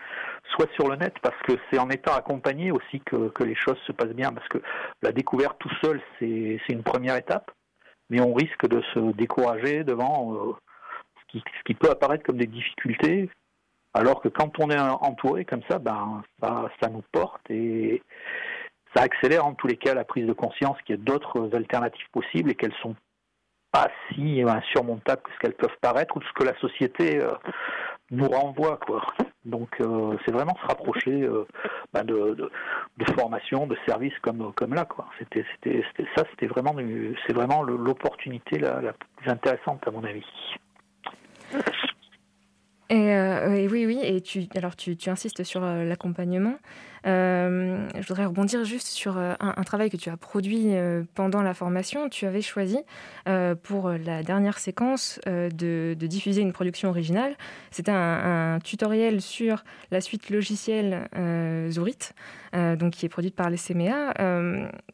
soit 0.55 0.69
sur 0.75 0.89
le 0.89 0.97
net, 0.97 1.15
parce 1.23 1.41
que 1.43 1.55
c'est 1.69 1.79
en 1.79 1.91
étant 1.91 2.15
accompagné 2.15 2.71
aussi 2.71 3.01
que, 3.01 3.29
que, 3.31 3.43
les 3.43 3.57
choses 3.57 3.79
se 3.87 3.93
passent 3.93 4.15
bien, 4.15 4.33
parce 4.33 4.47
que 4.49 4.59
la 5.03 5.11
découverte 5.11 5.59
tout 5.59 5.73
seul, 5.83 6.01
c'est 6.19 6.61
une 6.69 6.85
première 6.85 7.17
étape, 7.17 7.51
mais 8.11 8.21
on 8.21 8.33
risque 8.33 8.69
de 8.69 8.81
se 8.95 9.13
décourager 9.15 9.83
devant 9.83 10.35
euh, 10.35 10.53
ce, 11.21 11.33
qui, 11.33 11.45
ce, 11.59 11.63
qui, 11.65 11.75
peut 11.75 11.91
apparaître 11.91 12.23
comme 12.25 12.39
des 12.39 12.47
difficultés, 12.47 13.29
alors 13.93 14.21
que 14.21 14.29
quand 14.29 14.61
on 14.61 14.71
est 14.71 14.79
entouré 14.79 15.45
comme 15.45 15.63
ça, 15.69 15.81
ben, 15.81 16.23
ça, 16.41 16.71
ça 16.81 16.89
nous 16.91 17.03
porte 17.11 17.51
et 17.51 18.03
ça 18.97 19.03
accélère 19.03 19.47
en 19.47 19.55
tous 19.55 19.67
les 19.67 19.77
cas 19.77 19.95
la 19.95 20.05
prise 20.05 20.27
de 20.27 20.33
conscience 20.33 20.77
qu'il 20.83 20.97
y 20.97 20.99
a 20.99 21.03
d'autres 21.03 21.51
alternatives 21.55 22.07
possibles 22.13 22.51
et 22.51 22.55
qu'elles 22.55 22.75
sont 22.81 22.97
pas 23.71 23.89
si 24.09 24.43
insurmontables 24.43 25.23
que 25.23 25.31
ce 25.35 25.39
qu'elles 25.41 25.55
peuvent 25.55 25.77
paraître 25.83 26.17
ou 26.17 26.23
ce 26.23 26.33
que 26.35 26.45
la 26.45 26.59
société 26.61 27.21
euh, 27.21 27.33
nous 28.11 28.29
renvoie 28.29 28.79
quoi. 28.87 29.03
Donc 29.45 29.69
euh, 29.81 30.17
c'est 30.25 30.33
vraiment 30.33 30.57
se 30.63 30.67
rapprocher 30.67 31.23
euh, 31.23 31.47
bah, 31.93 32.03
de, 32.05 32.35
de, 32.97 33.05
formation, 33.19 33.67
de 33.67 33.77
services 33.87 34.19
comme 34.23 34.53
comme 34.55 34.73
là 34.73 34.87
quoi. 34.87 35.07
C'était 35.19 35.45
c'était 35.55 35.83
ça 36.17 36.25
c'était 36.31 36.47
vraiment 36.47 36.75
c'est 37.27 37.35
vraiment 37.35 37.63
l'opportunité 37.63 38.59
la, 38.59 38.81
la 38.81 38.93
plus 38.93 39.31
intéressante 39.31 39.87
à 39.87 39.91
mon 39.91 40.05
avis. 40.05 40.25
Et, 42.89 43.67
oui, 43.69 43.85
oui, 43.85 43.99
et 44.05 44.21
tu, 44.21 44.45
alors 44.55 44.77
tu, 44.77 44.97
tu 44.97 45.11
insistes 45.11 45.43
sur 45.43 45.61
l'accompagnement. 45.61 46.55
Euh, 47.07 47.89
je 47.95 48.09
voudrais 48.09 48.27
rebondir 48.27 48.65
juste 48.65 48.89
sur 48.89 49.17
euh, 49.17 49.35
un, 49.39 49.63
travail 49.63 49.91
que 49.91 49.97
tu 49.97 50.11
as 50.11 50.17
produit 50.17 50.75
euh, 50.75 51.05
pendant 51.15 51.43
la 51.43 51.55
formation. 51.55 52.09
Tu 52.09 52.27
avais 52.27 52.43
choisi 52.43 52.79
pour 53.63 53.91
la 53.91 54.23
dernière 54.23 54.59
séquence 54.59 55.21
de, 55.27 55.97
diffuser 55.99 56.43
une 56.43 56.53
production 56.53 56.89
originale. 56.89 57.37
C'était 57.71 57.93
un, 57.93 58.59
tutoriel 58.63 59.21
sur 59.21 59.65
la 59.91 60.01
suite 60.01 60.31
logicielle 60.31 61.09
Zurit, 61.71 61.99
donc 62.53 62.93
qui 62.93 63.07
est 63.07 63.09
produite 63.09 63.35
par 63.35 63.51
les 63.51 63.57
CMA. 63.57 64.15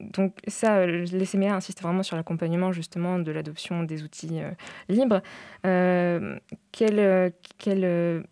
donc 0.00 0.34
ça, 0.48 0.86
les 0.86 1.26
CMA 1.26 1.54
insistent 1.54 1.82
vraiment 1.82 2.02
sur 2.02 2.16
l'accompagnement 2.16 2.72
justement 2.72 3.18
de 3.18 3.30
l'adoption 3.30 3.82
des 3.82 4.02
outils 4.02 4.40
libres. 4.88 5.20
quel, 5.62 7.32
quel 7.58 8.24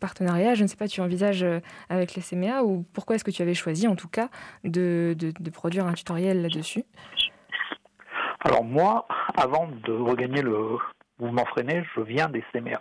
partenariat, 0.00 0.54
je 0.54 0.62
ne 0.62 0.68
sais 0.68 0.76
pas, 0.76 0.88
tu 0.88 1.00
envisages 1.00 1.42
euh, 1.42 1.60
avec 1.88 2.14
les 2.14 2.22
CMA 2.22 2.62
ou 2.62 2.84
pourquoi 2.92 3.16
est-ce 3.16 3.24
que 3.24 3.30
tu 3.30 3.42
avais 3.42 3.54
choisi 3.54 3.88
en 3.88 3.96
tout 3.96 4.08
cas 4.08 4.28
de, 4.64 5.16
produire 5.52 5.86
un 5.86 5.92
tutoriel 5.92 6.42
là-dessus? 6.42 6.84
Alors 8.40 8.64
moi, 8.64 9.06
avant 9.36 9.68
de 9.68 9.92
regagner 9.92 10.42
le 10.42 10.76
mouvement 11.18 11.44
freiné, 11.46 11.82
je 11.94 12.00
viens 12.02 12.28
des 12.28 12.44
CMA. 12.52 12.80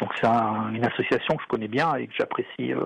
Donc 0.00 0.10
c'est 0.20 0.26
une 0.26 0.84
association 0.84 1.36
que 1.36 1.42
je 1.42 1.48
connais 1.48 1.68
bien 1.68 1.94
et 1.94 2.06
que 2.06 2.14
j'apprécie 2.14 2.72
euh, 2.72 2.84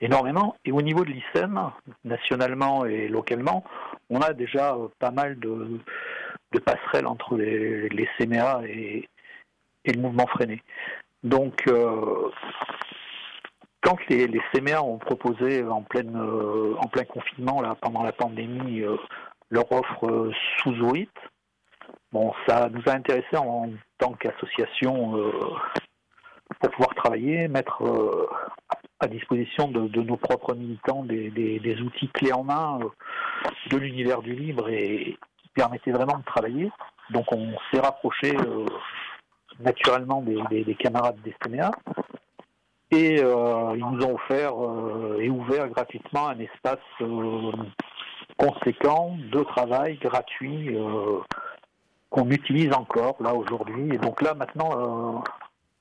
énormément. 0.00 0.56
Et 0.64 0.72
au 0.72 0.82
niveau 0.82 1.04
de 1.04 1.10
l'ICEM, 1.10 1.70
nationalement 2.04 2.84
et 2.84 3.08
localement, 3.08 3.64
on 4.10 4.20
a 4.20 4.32
déjà 4.32 4.74
euh, 4.74 4.88
pas 4.98 5.10
mal 5.10 5.38
de, 5.38 5.80
passerelles 6.64 7.06
entre 7.06 7.36
les, 7.36 7.88
les 7.90 8.08
CMA 8.16 8.62
et, 8.66 9.08
le 9.84 10.00
mouvement 10.00 10.26
freiné. 10.26 10.62
Donc, 11.22 11.64
quand 13.86 13.98
les, 14.08 14.26
les 14.26 14.74
ont 14.78 14.98
proposé 14.98 15.62
euh, 15.62 15.70
en 15.70 15.82
plein 15.82 17.04
confinement, 17.04 17.60
là, 17.60 17.76
pendant 17.80 18.02
la 18.02 18.12
pandémie, 18.12 18.80
euh, 18.80 18.96
leur 19.50 19.70
offre 19.70 20.06
euh, 20.10 20.32
sous 20.58 20.72
OIT, 20.82 21.08
bon, 22.10 22.32
ça 22.48 22.68
nous 22.68 22.82
a 22.86 22.94
intéressés 22.94 23.36
en, 23.36 23.70
tant 23.98 24.12
qu'association 24.14 25.12
pour 26.60 26.70
pouvoir 26.70 26.94
travailler, 26.96 27.48
mettre 27.48 27.82
à 29.00 29.06
disposition 29.06 29.68
de, 29.68 30.02
nos 30.02 30.16
propres 30.16 30.54
militants 30.54 31.04
des, 31.04 31.76
outils 31.80 32.08
clés 32.08 32.32
en 32.32 32.44
main 32.44 32.78
de 33.70 33.76
l'univers 33.76 34.20
du 34.20 34.34
libre 34.34 34.68
et 34.68 35.16
qui 35.42 35.48
permettaient 35.54 35.92
vraiment 35.92 36.18
de 36.18 36.24
travailler. 36.24 36.70
Donc 37.10 37.32
on 37.32 37.52
s'est 37.72 37.80
rapproché 37.80 38.36
naturellement 39.60 40.22
des, 40.22 40.64
des, 40.64 40.74
camarades 40.74 41.20
des 41.22 41.34
CMA 41.42 41.70
et 42.90 43.20
euh, 43.20 43.74
ils 43.76 43.84
nous 43.84 44.04
ont 44.04 44.14
offert 44.14 44.52
euh, 44.54 45.18
et 45.20 45.28
ouvert 45.28 45.68
gratuitement 45.68 46.28
un 46.28 46.38
espace 46.38 46.78
euh, 47.00 47.52
conséquent 48.36 49.16
de 49.32 49.42
travail 49.42 49.96
gratuit 49.96 50.76
qu'on 52.10 52.30
utilise 52.30 52.72
encore 52.72 53.16
là 53.20 53.34
aujourd'hui. 53.34 53.94
Et 53.94 53.98
donc 53.98 54.20
là 54.22 54.34
maintenant, 54.34 55.24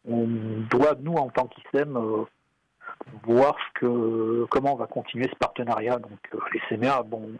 on 0.07 0.27
doit 0.69 0.95
nous 1.01 1.13
en 1.15 1.29
tant 1.29 1.47
qu'ISEM 1.47 1.99
voir 3.23 3.57
que, 3.75 4.45
comment 4.49 4.73
on 4.73 4.77
va 4.77 4.87
continuer 4.87 5.25
ce 5.25 5.35
partenariat. 5.35 5.99
Donc 5.99 6.19
les 6.53 6.61
CMA, 6.69 7.03
bon, 7.03 7.33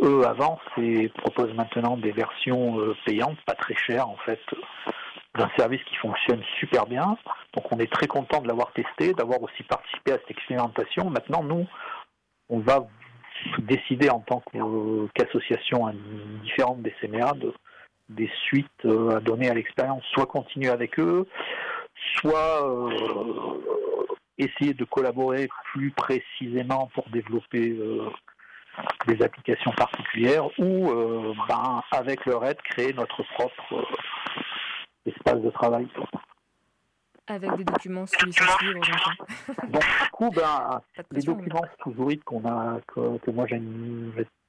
eux 0.00 0.26
avancent 0.26 0.60
et 0.78 1.10
proposent 1.10 1.54
maintenant 1.54 1.98
des 1.98 2.12
versions 2.12 2.78
payantes, 3.04 3.38
pas 3.44 3.54
très 3.54 3.74
chères 3.74 4.08
en 4.08 4.16
fait, 4.24 4.40
d'un 5.36 5.50
service 5.56 5.82
qui 5.84 5.96
fonctionne 5.96 6.42
super 6.58 6.86
bien. 6.86 7.16
Donc 7.54 7.70
on 7.72 7.78
est 7.78 7.90
très 7.90 8.06
content 8.06 8.40
de 8.42 8.48
l'avoir 8.48 8.72
testé, 8.72 9.14
d'avoir 9.14 9.42
aussi 9.42 9.62
participé 9.62 10.12
à 10.12 10.18
cette 10.18 10.30
expérimentation. 10.30 11.10
Maintenant, 11.10 11.42
nous, 11.42 11.66
on 12.48 12.60
va 12.60 12.86
décider 13.58 14.10
en 14.10 14.20
tant 14.20 14.42
qu'association 15.14 15.92
différente 16.42 16.82
des 16.82 16.94
CMA 17.00 17.32
de, 17.32 17.52
des 18.08 18.30
suites 18.46 18.68
euh, 18.84 19.16
à 19.16 19.20
donner 19.20 19.48
à 19.48 19.54
l'expérience, 19.54 20.04
soit 20.12 20.26
continuer 20.26 20.68
avec 20.68 20.98
eux, 20.98 21.26
soit 22.16 22.68
euh, 22.68 23.60
essayer 24.38 24.74
de 24.74 24.84
collaborer 24.84 25.48
plus 25.72 25.90
précisément 25.92 26.90
pour 26.94 27.08
développer 27.08 27.70
euh, 27.70 28.10
des 29.06 29.22
applications 29.22 29.72
particulières, 29.72 30.46
ou 30.58 30.90
ben, 31.48 31.82
avec 31.90 32.24
leur 32.24 32.44
aide 32.46 32.60
créer 32.62 32.94
notre 32.94 33.22
propre 33.34 33.86
espace 35.06 35.40
de 35.40 35.50
travail. 35.50 35.88
Avec 37.28 37.56
des 37.56 37.64
documents 37.64 38.04
libre, 38.24 38.80
Donc, 39.68 39.82
du 40.02 40.10
coup, 40.10 40.30
ben, 40.30 40.80
les 41.12 41.22
documents 41.22 41.64
sous 41.82 41.94
qu'on 42.24 42.44
a, 42.44 42.80
que, 42.88 43.30
moi 43.30 43.46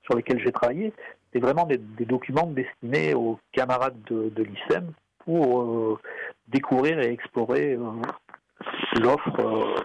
sur 0.06 0.16
lesquels 0.16 0.40
j'ai 0.44 0.52
travaillé, 0.52 0.94
c'est 1.32 1.40
vraiment 1.40 1.66
des, 1.66 1.78
documents 1.78 2.48
destinés 2.48 3.14
aux 3.14 3.40
camarades 3.52 4.02
de, 4.10 4.30
de 4.30 4.44
l'ICEM 4.44 4.92
pour 5.20 5.62
euh, 5.62 6.00
découvrir 6.48 7.00
et 7.00 7.12
explorer 7.12 7.74
euh, 7.74 8.02
l'offre 9.00 9.40
euh, 9.40 9.76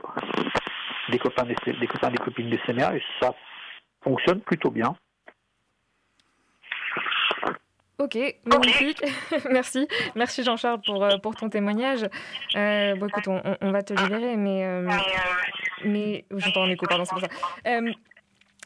des 1.11 1.19
copains 1.19 1.45
des, 1.45 1.55
des 1.73 1.87
copains 1.87 2.11
des 2.11 2.19
copines 2.19 2.51
des 2.51 2.59
CMA 2.67 2.97
et 2.97 3.03
ça 3.21 3.35
fonctionne 4.03 4.41
plutôt 4.41 4.71
bien. 4.71 4.97
Ok, 7.99 8.17
magnifique. 8.45 9.03
Merci. 9.51 9.89
Merci 10.15 10.45
Jean-Charles 10.45 10.81
pour, 10.87 11.03
euh, 11.03 11.19
pour 11.19 11.35
ton 11.35 11.49
témoignage. 11.49 12.07
Euh, 12.55 12.95
bon, 12.95 13.09
écoute, 13.09 13.27
on, 13.27 13.73
va 13.73 13.83
te 13.83 13.93
libérer, 13.93 14.37
mais 14.37 14.65
euh, 14.65 14.89
mais 15.85 16.25
j'entends 16.31 16.63
un 16.63 16.71
écho, 16.71 16.87
pardon, 16.87 17.05
c'est 17.05 17.11
pour 17.11 17.21
ça. 17.21 17.81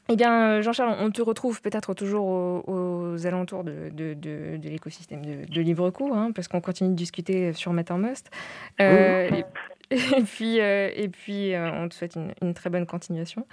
Eh 0.08 0.16
bien, 0.16 0.60
Jean-Charles, 0.60 0.96
on 0.98 1.10
te 1.10 1.22
retrouve 1.22 1.62
peut-être 1.62 1.94
toujours 1.94 2.26
aux, 2.26 3.26
alentours 3.26 3.64
de, 3.64 3.88
de, 3.88 4.68
l'écosystème 4.68 5.24
de, 5.24 5.50
de 5.50 5.60
LibreCo, 5.62 6.12
hein, 6.12 6.32
parce 6.34 6.48
qu'on 6.48 6.60
continue 6.60 6.90
de 6.90 6.96
discuter 6.96 7.54
sur 7.54 7.72
Mattermost. 7.72 8.30
et, 8.78 9.44
puis, 10.26 10.58
et 10.58 11.08
puis 11.08 11.54
on 11.56 11.88
te 11.88 11.94
souhaite 11.94 12.16
une, 12.16 12.34
une, 12.42 12.52
très 12.52 12.68
bonne 12.68 12.84
continuation. 12.84 13.46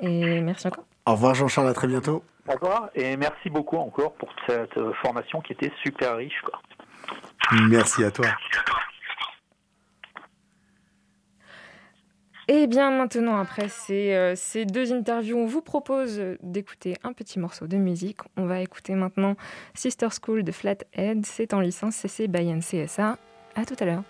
Et 0.00 0.40
merci 0.40 0.68
encore. 0.68 0.84
Au 1.04 1.12
revoir 1.12 1.34
Jean-Charles, 1.34 1.68
à 1.68 1.74
très 1.74 1.88
bientôt. 1.88 2.22
Au 2.48 2.52
revoir, 2.52 2.88
et 2.94 3.16
merci 3.16 3.50
beaucoup 3.50 3.76
encore 3.76 4.14
pour 4.14 4.30
cette 4.46 4.78
formation 5.02 5.40
qui 5.40 5.52
était 5.52 5.72
super 5.82 6.16
riche. 6.16 6.40
Quoi. 6.42 6.60
Merci 7.68 8.04
à 8.04 8.10
toi. 8.10 8.26
Et 12.50 12.62
eh 12.62 12.66
bien 12.66 12.90
maintenant, 12.90 13.38
après 13.38 13.68
ces, 13.68 14.14
euh, 14.14 14.34
ces, 14.34 14.64
deux 14.64 14.94
interviews, 14.94 15.36
on 15.36 15.44
vous 15.44 15.60
propose 15.60 16.18
d'écouter 16.42 16.96
un 17.02 17.12
petit 17.12 17.38
morceau 17.38 17.66
de 17.66 17.76
musique. 17.76 18.20
On 18.38 18.46
va 18.46 18.60
écouter 18.60 18.94
maintenant 18.94 19.36
Sister 19.74 20.08
School 20.10 20.44
de 20.44 20.52
Flathead. 20.52 21.26
C'est 21.26 21.52
en 21.52 21.60
licence 21.60 21.96
CC 21.96 22.26
by 22.26 22.50
NCSA. 22.50 23.18
À 23.54 23.64
tout 23.66 23.76
à 23.80 23.84
l'heure. 23.84 24.02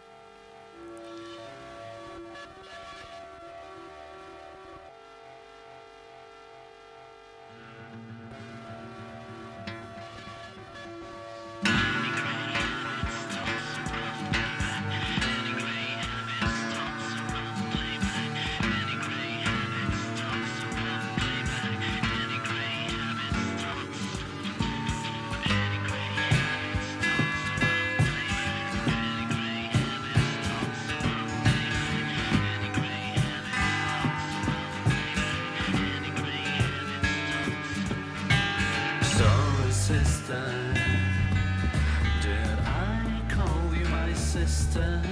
sister, 44.49 45.03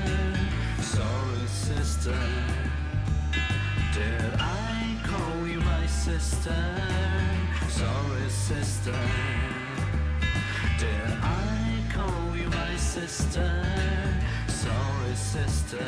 sorry 0.81 1.47
sister. 1.47 2.19
Did 3.93 4.33
I 4.39 4.97
call 5.05 5.47
you 5.47 5.61
my 5.61 5.87
sister? 5.87 6.57
Sorry 7.69 8.29
sister. 8.31 8.99
Did 10.79 11.11
I 11.23 11.83
call 11.93 12.37
you 12.37 12.49
my 12.49 12.77
sister? 12.77 13.51
Sorry 14.49 15.15
sister. 15.15 15.87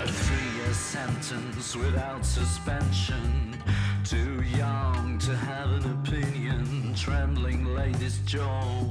A 0.00 0.06
three-year 0.06 0.72
sentence 0.74 1.74
without 1.74 2.26
suspension. 2.26 3.56
Too 4.04 4.42
young 4.42 4.71
trembling 6.94 7.74
lady's 7.74 8.18
jaws 8.20 8.88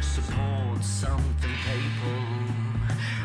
support 0.00 0.82
something 0.82 1.50
people. 1.66 2.24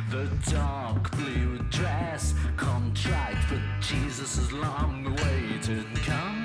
The 0.10 0.30
dark 0.52 1.12
blue 1.12 1.60
dress 1.70 2.34
contract 2.58 3.44
for 3.46 3.62
Jesus' 3.82 4.52
long-awaited 4.52 5.86
come. 6.06 6.45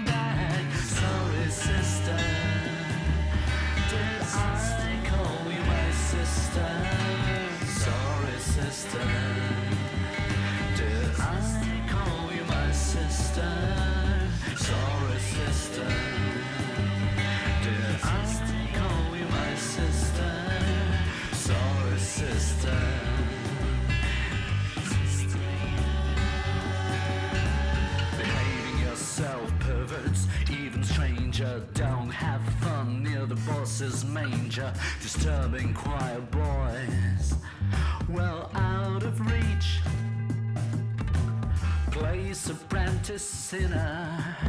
Disturbing 35.20 35.74
choir 35.74 36.18
boys, 36.30 37.34
well 38.08 38.50
out 38.54 39.02
of 39.02 39.20
reach. 39.20 39.80
Place 41.90 42.48
apprentice 42.48 43.28
sinner 43.28 44.39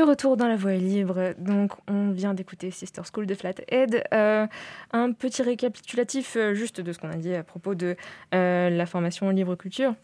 De 0.00 0.06
retour 0.06 0.38
dans 0.38 0.48
la 0.48 0.56
voie 0.56 0.72
libre, 0.72 1.34
donc 1.36 1.72
on 1.86 2.10
vient 2.10 2.32
d'écouter 2.32 2.70
Sister 2.70 3.02
School 3.12 3.26
de 3.26 3.34
Flathead. 3.34 4.02
Euh, 4.14 4.46
un 4.92 5.12
petit 5.12 5.42
récapitulatif 5.42 6.36
euh, 6.36 6.54
juste 6.54 6.80
de 6.80 6.90
ce 6.94 6.98
qu'on 6.98 7.10
a 7.10 7.16
dit 7.16 7.34
à 7.34 7.42
propos 7.42 7.74
de 7.74 7.96
euh, 8.34 8.70
la 8.70 8.86
formation 8.86 9.28
Libre 9.28 9.56
Culture. 9.56 9.94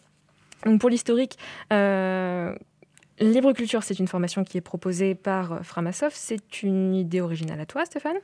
Donc 0.66 0.82
pour 0.82 0.90
l'historique, 0.90 1.38
Libre 1.70 3.54
Culture, 3.54 3.82
c'est 3.82 3.98
une 3.98 4.06
formation 4.06 4.44
qui 4.44 4.58
est 4.58 4.60
proposée 4.60 5.14
par 5.14 5.64
Framasoft. 5.64 6.14
C'est 6.14 6.62
une 6.62 6.94
idée 6.94 7.22
originale 7.22 7.60
à 7.60 7.64
toi, 7.64 7.86
Stéphane? 7.86 8.18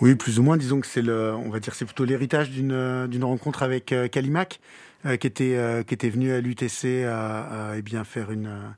Oui, 0.00 0.16
plus 0.16 0.40
ou 0.40 0.42
moins. 0.42 0.56
Disons 0.56 0.80
que 0.80 0.88
c'est 0.88 1.02
le, 1.02 1.34
on 1.36 1.50
va 1.50 1.60
dire, 1.60 1.76
c'est 1.76 1.84
plutôt 1.84 2.04
l'héritage 2.04 2.50
d'une 2.50 3.06
d'une 3.06 3.22
rencontre 3.22 3.62
avec 3.62 3.94
Kalimak, 4.10 4.58
qui 5.04 5.26
était 5.28 5.84
qui 5.86 5.94
était 5.94 6.10
venu 6.10 6.32
à 6.32 6.40
l'UTC 6.40 7.04
à, 7.04 7.70
à, 7.70 7.76
eh 7.76 7.82
bien 7.82 8.02
faire 8.02 8.32
une 8.32 8.74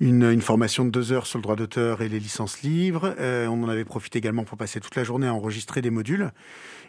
une, 0.00 0.40
formation 0.40 0.84
de 0.84 0.90
deux 0.90 1.12
heures 1.12 1.26
sur 1.26 1.38
le 1.38 1.42
droit 1.42 1.56
d'auteur 1.56 2.02
et 2.02 2.08
les 2.08 2.18
licences 2.18 2.62
livres. 2.62 3.14
Euh, 3.18 3.46
on 3.46 3.62
en 3.62 3.68
avait 3.68 3.84
profité 3.84 4.18
également 4.18 4.44
pour 4.44 4.58
passer 4.58 4.80
toute 4.80 4.96
la 4.96 5.04
journée 5.04 5.26
à 5.26 5.34
enregistrer 5.34 5.82
des 5.82 5.90
modules. 5.90 6.32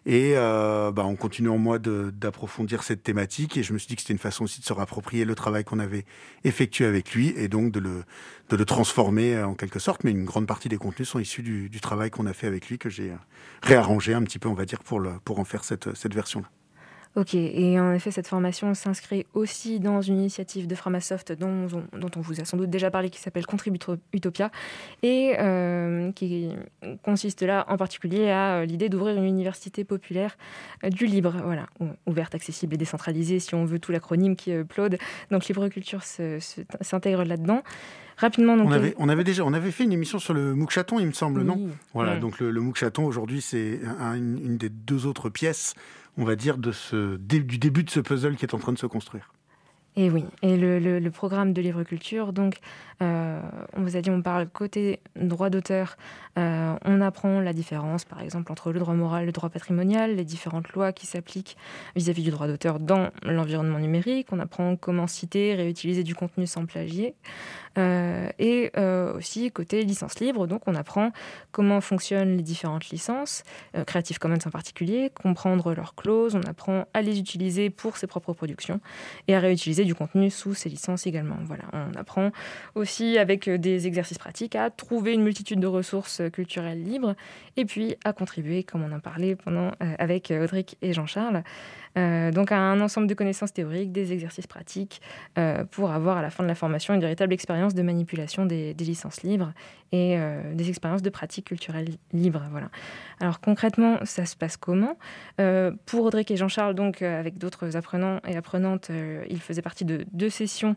Et 0.07 0.33
euh, 0.35 0.91
bah, 0.91 1.03
on 1.05 1.15
continue 1.15 1.49
en 1.49 1.57
moi 1.57 1.79
d'approfondir 1.79 2.83
cette 2.83 3.03
thématique. 3.03 3.57
Et 3.57 3.63
je 3.63 3.73
me 3.73 3.77
suis 3.77 3.87
dit 3.87 3.95
que 3.95 4.01
c'était 4.01 4.13
une 4.13 4.19
façon 4.19 4.43
aussi 4.45 4.59
de 4.59 4.65
se 4.65 4.73
rapproprier 4.73 5.25
le 5.25 5.35
travail 5.35 5.63
qu'on 5.63 5.79
avait 5.79 6.05
effectué 6.43 6.85
avec 6.85 7.13
lui 7.13 7.33
et 7.37 7.47
donc 7.47 7.71
de 7.71 7.79
le, 7.79 8.65
transformer 8.65 9.35
euh, 9.35 9.47
en 9.47 9.53
quelque 9.53 9.79
sorte. 9.79 10.03
Mais 10.03 10.11
une 10.11 10.25
grande 10.25 10.47
partie 10.47 10.69
des 10.69 10.77
contenus 10.77 11.09
sont 11.09 11.19
issus 11.19 11.43
du, 11.43 11.69
travail 11.81 12.09
qu'on 12.09 12.25
a 12.25 12.33
fait 12.33 12.47
avec 12.47 12.69
lui, 12.69 12.79
que 12.79 12.89
j'ai 12.89 13.13
réarrangé 13.61 14.13
un 14.13 14.23
petit 14.23 14.39
peu, 14.39 14.49
on 14.49 14.55
va 14.55 14.65
dire, 14.65 14.81
pour, 14.81 15.01
pour 15.23 15.39
en 15.39 15.45
faire 15.45 15.63
cette, 15.63 15.95
cette 15.95 16.15
version-là. 16.15 16.49
Ok, 17.15 17.33
et 17.33 17.79
en 17.79 17.93
effet, 17.93 18.11
cette 18.11 18.27
formation 18.27 18.73
s'inscrit 18.73 19.25
aussi 19.33 19.79
dans 19.79 20.01
une 20.01 20.17
initiative 20.19 20.67
de 20.67 20.75
Framasoft 20.75 21.31
dont, 21.31 21.67
on- 21.93 21.97
dont 21.97 22.11
on 22.17 22.19
vous 22.19 22.41
a 22.41 22.45
sans 22.45 22.57
doute 22.57 22.69
déjà 22.69 22.91
parlé, 22.91 23.09
qui 23.09 23.21
s'appelle 23.21 23.45
Contribute 23.45 23.85
Utopia, 24.11 24.51
et 25.01 25.35
euh, 25.39 26.11
qui 26.11 26.49
consiste 27.03 27.41
là 27.41 27.65
en 27.69 27.77
particulier 27.77 28.29
à 28.29 28.55
euh, 28.57 28.65
l'idée 28.65 28.89
d'ouvrir 28.89 29.15
une 29.15 29.23
université 29.23 29.85
populaire 29.85 30.37
euh, 30.83 30.89
du 30.89 31.05
libre, 31.05 31.33
voilà, 31.43 31.67
ou- 31.79 31.87
ouverte, 32.05 32.35
accessible 32.35 32.73
et 32.73 32.77
décentralisée, 32.77 33.39
si 33.39 33.55
on 33.55 33.63
veut 33.63 33.79
tout 33.79 33.93
l'acronyme 33.93 34.35
qui 34.35 34.51
upload. 34.51 34.97
Donc 35.31 35.45
Libre 35.47 35.69
Culture 35.69 36.03
s'intègre 36.03 37.23
là-dedans. 37.23 37.63
Rapidement, 38.17 38.55
donc. 38.55 38.67
On 38.67 38.71
avait, 38.71 38.93
on 38.97 39.09
avait 39.09 39.25
déjà 39.25 39.43
on 39.43 39.53
avait 39.53 39.71
fait 39.71 39.83
une 39.83 39.91
émission 39.91 40.19
sur 40.19 40.33
le 40.33 40.53
MOOC 40.55 40.71
chaton, 40.71 40.99
il 40.99 41.07
me 41.07 41.11
semble, 41.11 41.43
non? 41.43 41.69
Voilà, 41.93 42.17
donc 42.17 42.39
le, 42.39 42.49
le 42.51 42.61
MOOC 42.61 42.77
chaton, 42.77 43.05
aujourd'hui, 43.05 43.41
c'est 43.41 43.79
un- 43.99 44.15
une, 44.15 44.37
une 44.43 44.57
des 44.57 44.69
deux 44.69 45.05
autres 45.05 45.29
pièces, 45.29 45.75
on 46.17 46.23
va 46.23 46.35
dire, 46.35 46.57
de 46.57 46.71
ce, 46.71 47.17
du 47.17 47.57
début 47.57 47.83
de 47.83 47.89
ce 47.89 47.99
puzzle 47.99 48.35
qui 48.35 48.45
est 48.45 48.53
en 48.53 48.59
train 48.59 48.73
de 48.73 48.77
se 48.77 48.85
construire. 48.85 49.33
Et 49.97 50.09
oui, 50.09 50.25
et 50.41 50.57
le, 50.57 51.09
programme 51.09 51.53
de 51.53 51.61
livre 51.61 51.83
culture, 51.83 52.33
donc, 52.33 52.57
euh, 53.01 53.39
on 53.77 53.81
vous 53.81 53.95
a 53.95 54.01
dit, 54.01 54.09
on 54.09 54.21
parle 54.21 54.49
côté 54.49 54.99
droit 55.15 55.49
d'auteur, 55.49 55.95
euh, 56.37 56.75
on 56.83 56.99
apprend 56.99 57.39
la 57.39 57.53
différence, 57.53 58.03
par 58.03 58.21
exemple, 58.21 58.51
entre 58.51 58.73
le 58.73 58.79
droit 58.79 58.93
moral 58.93 59.25
le 59.25 59.31
droit 59.31 59.49
patrimonial, 59.49 60.17
les 60.17 60.25
différentes 60.25 60.67
lois 60.73 60.91
qui 60.91 61.05
s'appliquent 61.07 61.55
vis-à-vis 61.95 62.23
du 62.23 62.31
droit 62.31 62.47
d'auteur 62.47 62.81
dans 62.81 63.09
l'environnement 63.23 63.79
numérique, 63.79 64.27
on 64.33 64.39
apprend 64.39 64.75
comment 64.75 65.07
citer, 65.07 65.55
réutiliser 65.55 66.03
du 66.03 66.13
contenu 66.13 66.45
sans 66.45 66.65
plagier, 66.65 67.15
Euh, 67.77 68.29
et 68.39 68.71
aussi 69.17 69.51
côté 69.51 69.83
licence 69.83 70.21
libre, 70.21 70.47
donc 70.47 70.61
on 70.65 70.75
apprend 70.75 71.11
comment 71.51 71.81
fonctionnent 71.81 72.37
les 72.37 72.43
différentes 72.43 72.89
licences, 72.89 73.43
Creative 73.85 74.17
Commons 74.17 74.45
en 74.45 74.49
particulier, 74.49 75.11
comprendre 75.13 75.73
leurs 75.73 75.93
clauses, 75.93 76.35
on 76.35 76.49
apprend 76.49 76.85
à 76.93 77.01
les 77.01 77.19
utiliser 77.19 77.69
pour 77.69 77.97
ses 77.97 78.07
propres 78.07 78.31
productions 78.31 78.79
et 79.27 79.35
à 79.35 79.41
réutiliser 79.41 79.84
du 79.85 79.95
contenu 79.95 80.29
sous 80.29 80.53
ces 80.53 80.69
licences 80.69 81.07
également. 81.07 81.37
Voilà, 81.45 81.63
on 81.73 81.97
apprend 81.97 82.31
aussi 82.75 83.17
avec 83.17 83.47
euh, 83.47 83.57
des 83.57 83.87
exercices 83.87 84.17
pratiques 84.17 84.55
à 84.55 84.69
trouver 84.69 85.13
une 85.13 85.23
multitude 85.23 85.59
de 85.59 85.67
ressources 85.67 86.21
euh, 86.21 86.29
culturelles 86.29 86.83
libres 86.83 87.15
et 87.57 87.65
puis 87.65 87.95
à 88.03 88.13
contribuer, 88.13 88.63
comme 88.63 88.83
on 88.83 88.91
en 88.91 88.99
parlait 88.99 89.35
pendant 89.35 89.71
euh, 89.81 89.95
avec 89.99 90.31
Audric 90.31 90.77
et 90.81 90.93
Jean-Charles, 90.93 91.43
euh, 91.97 92.31
donc 92.31 92.51
un 92.51 92.81
ensemble 92.81 93.07
de 93.07 93.13
connaissances 93.13 93.53
théoriques, 93.53 93.91
des 93.91 94.11
exercices 94.11 94.47
pratiques 94.47 95.01
euh, 95.37 95.63
pour 95.63 95.91
avoir 95.91 96.17
à 96.17 96.21
la 96.21 96.29
fin 96.29 96.43
de 96.43 96.47
la 96.47 96.55
formation 96.55 96.93
une 96.93 97.01
véritable 97.01 97.33
expérience 97.33 97.73
de 97.73 97.81
manipulation 97.81 98.45
des, 98.45 98.73
licences 98.73 99.23
libres 99.23 99.53
et 99.91 100.17
euh, 100.17 100.53
des 100.53 100.69
expériences 100.69 101.01
de 101.01 101.09
pratique 101.09 101.45
culturelle 101.45 101.87
libre. 102.11 102.43
Voilà. 102.51 102.69
Alors 103.19 103.39
concrètement, 103.39 103.97
ça 104.03 104.25
se 104.25 104.35
passe 104.35 104.57
comment? 104.57 104.97
Euh, 105.39 105.71
Pour 105.85 106.03
Audric 106.03 106.29
et 106.31 106.37
Jean-Charles, 106.37 106.75
donc 106.75 107.01
avec 107.01 107.37
d'autres 107.37 107.77
apprenants 107.77 108.19
et 108.27 108.35
apprenantes, 108.35 108.91
ils 109.29 109.41
faisaient 109.41 109.61
partie 109.61 109.85
de 109.85 110.05
deux 110.11 110.29
sessions, 110.29 110.75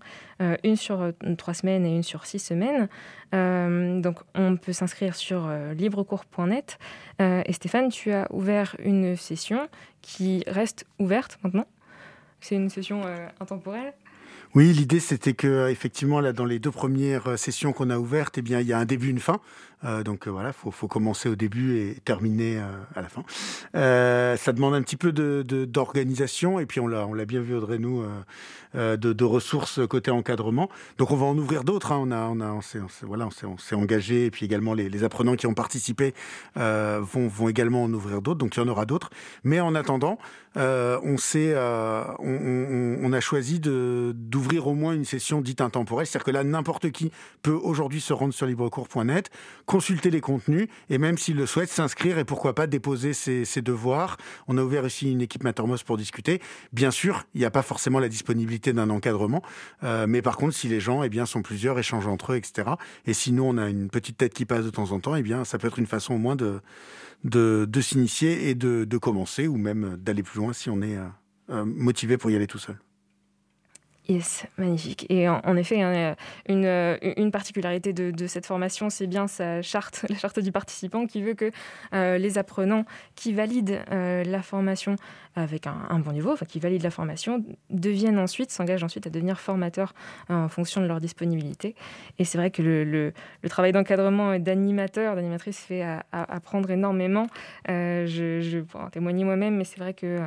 une 0.62 0.76
sur 0.76 1.12
trois 1.36 1.54
semaines 1.54 1.84
et 1.84 1.94
une 1.94 2.02
sur 2.02 2.26
six 2.26 2.38
semaines. 2.38 2.88
Donc 3.32 4.18
on 4.34 4.56
peut 4.56 4.72
s'inscrire 4.72 5.14
sur 5.14 5.50
librecours.net. 5.76 6.78
Et 7.20 7.52
Stéphane, 7.52 7.88
tu 7.88 8.12
as 8.12 8.26
ouvert 8.30 8.76
une 8.78 9.16
session 9.16 9.68
qui 10.00 10.44
reste 10.46 10.86
ouverte 10.98 11.07
C'est 12.40 12.54
une 12.54 12.70
session 12.70 13.02
euh, 13.04 13.28
intemporelle. 13.40 13.94
Oui, 14.54 14.72
l'idée 14.72 15.00
c'était 15.00 15.34
que 15.34 15.68
effectivement 15.68 16.20
là 16.20 16.32
dans 16.32 16.44
les 16.44 16.58
deux 16.58 16.70
premières 16.70 17.28
euh, 17.28 17.36
sessions 17.36 17.72
qu'on 17.72 17.90
a 17.90 17.98
ouvertes, 17.98 18.38
eh 18.38 18.42
il 18.44 18.66
y 18.66 18.72
a 18.72 18.78
un 18.78 18.84
début, 18.84 19.10
une 19.10 19.18
fin. 19.18 19.40
Euh, 19.84 20.02
donc 20.02 20.26
euh, 20.26 20.30
voilà, 20.30 20.52
faut, 20.52 20.70
faut 20.70 20.88
commencer 20.88 21.28
au 21.28 21.36
début 21.36 21.78
et 21.78 21.94
terminer 22.04 22.58
euh, 22.58 22.64
à 22.94 23.02
la 23.02 23.08
fin. 23.08 23.22
Ça 24.36 24.52
demande 24.52 24.74
un 24.74 24.82
petit 24.82 24.96
peu 24.96 25.12
de 25.12 25.44
de- 25.46 25.64
d'organisation 25.64 26.58
et 26.58 26.66
puis 26.66 26.80
on 26.80 26.86
l'a 26.88 27.24
bien 27.24 27.40
vu 27.40 27.54
Audrey 27.54 27.78
nous 27.78 28.04
de, 28.74 28.96
de 28.96 29.24
ressources 29.24 29.80
côté 29.88 30.10
encadrement. 30.10 30.68
Donc 30.98 31.10
on 31.10 31.16
va 31.16 31.26
en 31.26 31.36
ouvrir 31.36 31.64
d'autres. 31.64 31.92
hein. 31.92 31.98
On 32.00 32.10
a 32.10 32.28
on 32.28 32.40
a 32.40 32.60
s'est 32.62 32.80
voilà 33.02 33.28
engagé 33.72 34.26
et 34.26 34.30
puis 34.30 34.46
également 34.46 34.74
les, 34.74 35.04
apprenants 35.04 35.36
qui 35.36 35.46
ont 35.46 35.54
participé 35.54 36.14
vont 36.56 37.28
vont 37.28 37.48
également 37.48 37.84
en 37.84 37.92
ouvrir 37.92 38.22
d'autres. 38.22 38.38
Donc 38.38 38.56
il 38.56 38.60
y 38.60 38.62
en 38.62 38.68
aura 38.68 38.86
d'autres. 38.86 39.10
Mais 39.44 39.60
en 39.60 39.74
attendant, 39.74 40.18
on 40.56 41.16
s'est 41.18 41.54
on, 41.56 43.12
a 43.12 43.20
choisi 43.20 43.60
de 43.60 44.12
d'ouvrir 44.14 44.66
au 44.66 44.74
moins 44.74 44.92
une 44.94 45.04
session 45.04 45.40
dite 45.40 45.60
intemporelle. 45.60 46.06
C'est-à-dire 46.06 46.24
que 46.24 46.30
là 46.30 46.44
n'importe 46.44 46.90
qui 46.90 47.10
peut 47.42 47.58
aujourd'hui 47.62 48.00
se 48.00 48.12
rendre 48.12 48.34
sur 48.34 48.46
librecours.net, 48.46 49.30
consulter 49.68 50.10
les 50.10 50.22
contenus 50.22 50.66
et 50.88 50.98
même 50.98 51.18
s'il 51.18 51.36
le 51.36 51.46
souhaite 51.46 51.68
s'inscrire 51.68 52.18
et 52.18 52.24
pourquoi 52.24 52.54
pas 52.54 52.66
déposer 52.66 53.12
ses, 53.12 53.44
ses 53.44 53.60
devoirs. 53.62 54.16
On 54.48 54.56
a 54.56 54.62
ouvert 54.62 54.82
aussi 54.82 55.12
une 55.12 55.20
équipe 55.20 55.44
Mattermost 55.44 55.84
pour 55.84 55.98
discuter. 55.98 56.40
Bien 56.72 56.90
sûr, 56.90 57.24
il 57.34 57.40
n'y 57.40 57.44
a 57.44 57.50
pas 57.50 57.62
forcément 57.62 58.00
la 58.00 58.08
disponibilité 58.08 58.72
d'un 58.72 58.88
encadrement, 58.88 59.42
euh, 59.84 60.06
mais 60.08 60.22
par 60.22 60.38
contre, 60.38 60.54
si 60.54 60.68
les 60.68 60.80
gens 60.80 61.02
eh 61.02 61.10
bien, 61.10 61.26
sont 61.26 61.42
plusieurs, 61.42 61.78
échangent 61.78 62.06
entre 62.06 62.32
eux, 62.32 62.36
etc. 62.36 62.70
Et 63.06 63.12
si 63.12 63.30
nous, 63.30 63.44
on 63.44 63.58
a 63.58 63.68
une 63.68 63.90
petite 63.90 64.16
tête 64.16 64.32
qui 64.32 64.46
passe 64.46 64.64
de 64.64 64.70
temps 64.70 64.90
en 64.90 65.00
temps, 65.00 65.14
eh 65.14 65.22
bien, 65.22 65.44
ça 65.44 65.58
peut 65.58 65.66
être 65.66 65.78
une 65.78 65.86
façon 65.86 66.14
au 66.14 66.18
moins 66.18 66.34
de, 66.34 66.60
de, 67.24 67.66
de 67.68 67.80
s'initier 67.82 68.48
et 68.48 68.54
de, 68.54 68.84
de 68.84 68.98
commencer, 68.98 69.46
ou 69.46 69.58
même 69.58 69.98
d'aller 69.98 70.22
plus 70.22 70.38
loin 70.38 70.54
si 70.54 70.70
on 70.70 70.80
est 70.80 70.96
euh, 70.96 71.04
euh, 71.50 71.64
motivé 71.66 72.16
pour 72.16 72.30
y 72.30 72.36
aller 72.36 72.46
tout 72.46 72.58
seul. 72.58 72.78
Yes, 74.10 74.46
magnifique. 74.56 75.04
Et 75.10 75.28
en, 75.28 75.56
effet, 75.56 75.82
hein, 75.82 76.16
une, 76.48 76.64
euh, 76.64 76.96
une 77.18 77.30
particularité 77.30 77.92
de, 77.92 78.26
cette 78.26 78.46
formation, 78.46 78.88
c'est 78.88 79.06
bien 79.06 79.26
sa 79.28 79.60
charte, 79.60 80.06
la 80.08 80.16
charte 80.16 80.40
du 80.40 80.50
participant, 80.50 81.06
qui 81.06 81.20
veut 81.20 81.34
que 81.34 81.50
euh, 81.92 82.16
les 82.16 82.38
apprenants 82.38 82.86
qui 83.16 83.34
valident 83.34 83.80
euh, 83.90 84.24
la 84.24 84.40
formation 84.40 84.96
avec 85.42 85.66
un, 85.66 85.98
bon 85.98 86.12
niveau, 86.12 86.32
enfin 86.32 86.46
qui 86.46 86.58
valident 86.58 86.82
la 86.82 86.90
formation, 86.90 87.44
deviennent 87.70 88.18
ensuite, 88.18 88.50
s'engagent 88.50 88.84
ensuite 88.84 89.06
à 89.06 89.10
devenir 89.10 89.40
formateurs 89.40 89.94
euh, 90.30 90.34
en 90.34 90.48
fonction 90.48 90.80
de 90.80 90.86
leur 90.86 91.00
disponibilité. 91.00 91.74
Et 92.18 92.24
c'est 92.24 92.38
vrai 92.38 92.50
que 92.50 92.62
le, 92.62 93.12
travail 93.48 93.72
d'encadrement 93.72 94.32
et 94.32 94.38
d'animateur, 94.38 95.16
d'animatrice 95.16 95.60
fait 95.60 95.82
apprendre 96.12 96.70
énormément. 96.70 97.26
Euh, 97.68 98.06
je, 98.06 98.40
je 98.40 98.58
pourrais 98.58 98.84
en 98.84 98.90
témoigner 98.90 99.24
moi-même, 99.24 99.56
mais 99.56 99.64
c'est 99.64 99.78
vrai 99.78 99.94
que 99.94 100.20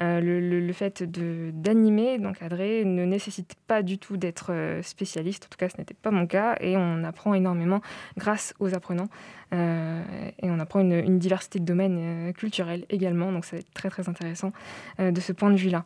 euh, 0.00 0.20
le, 0.20 0.72
fait 0.72 1.02
d'animer, 1.02 2.18
d'encadrer, 2.18 2.84
ne 2.84 3.04
nécessite 3.04 3.25
pas 3.66 3.82
du 3.82 3.98
tout 3.98 4.16
d'être 4.16 4.52
euh, 4.52 4.82
spécialiste. 4.82 5.46
En 5.46 5.48
tout 5.48 5.58
cas, 5.58 5.68
ce 5.68 5.76
n'était 5.78 5.94
pas 5.94 6.10
mon 6.10 6.26
cas. 6.26 6.56
Et 6.60 6.76
on 6.76 7.04
apprend 7.04 7.34
énormément 7.34 7.80
grâce 8.16 8.54
aux 8.58 8.74
apprenants. 8.74 9.08
Euh, 9.54 10.02
et 10.42 10.50
on 10.50 10.58
apprend 10.58 10.80
une, 10.80 11.18
diversité 11.18 11.60
de 11.60 11.64
domaines 11.64 11.98
euh, 12.28 12.32
culturels 12.32 12.84
également. 12.90 13.32
Donc, 13.32 13.44
ça 13.44 13.56
être 13.56 13.72
très, 13.72 13.90
très 13.90 14.08
intéressant 14.08 14.52
euh, 14.98 15.10
de 15.12 15.20
ce 15.20 15.32
point 15.32 15.50
de 15.50 15.56
vue-là. 15.56 15.84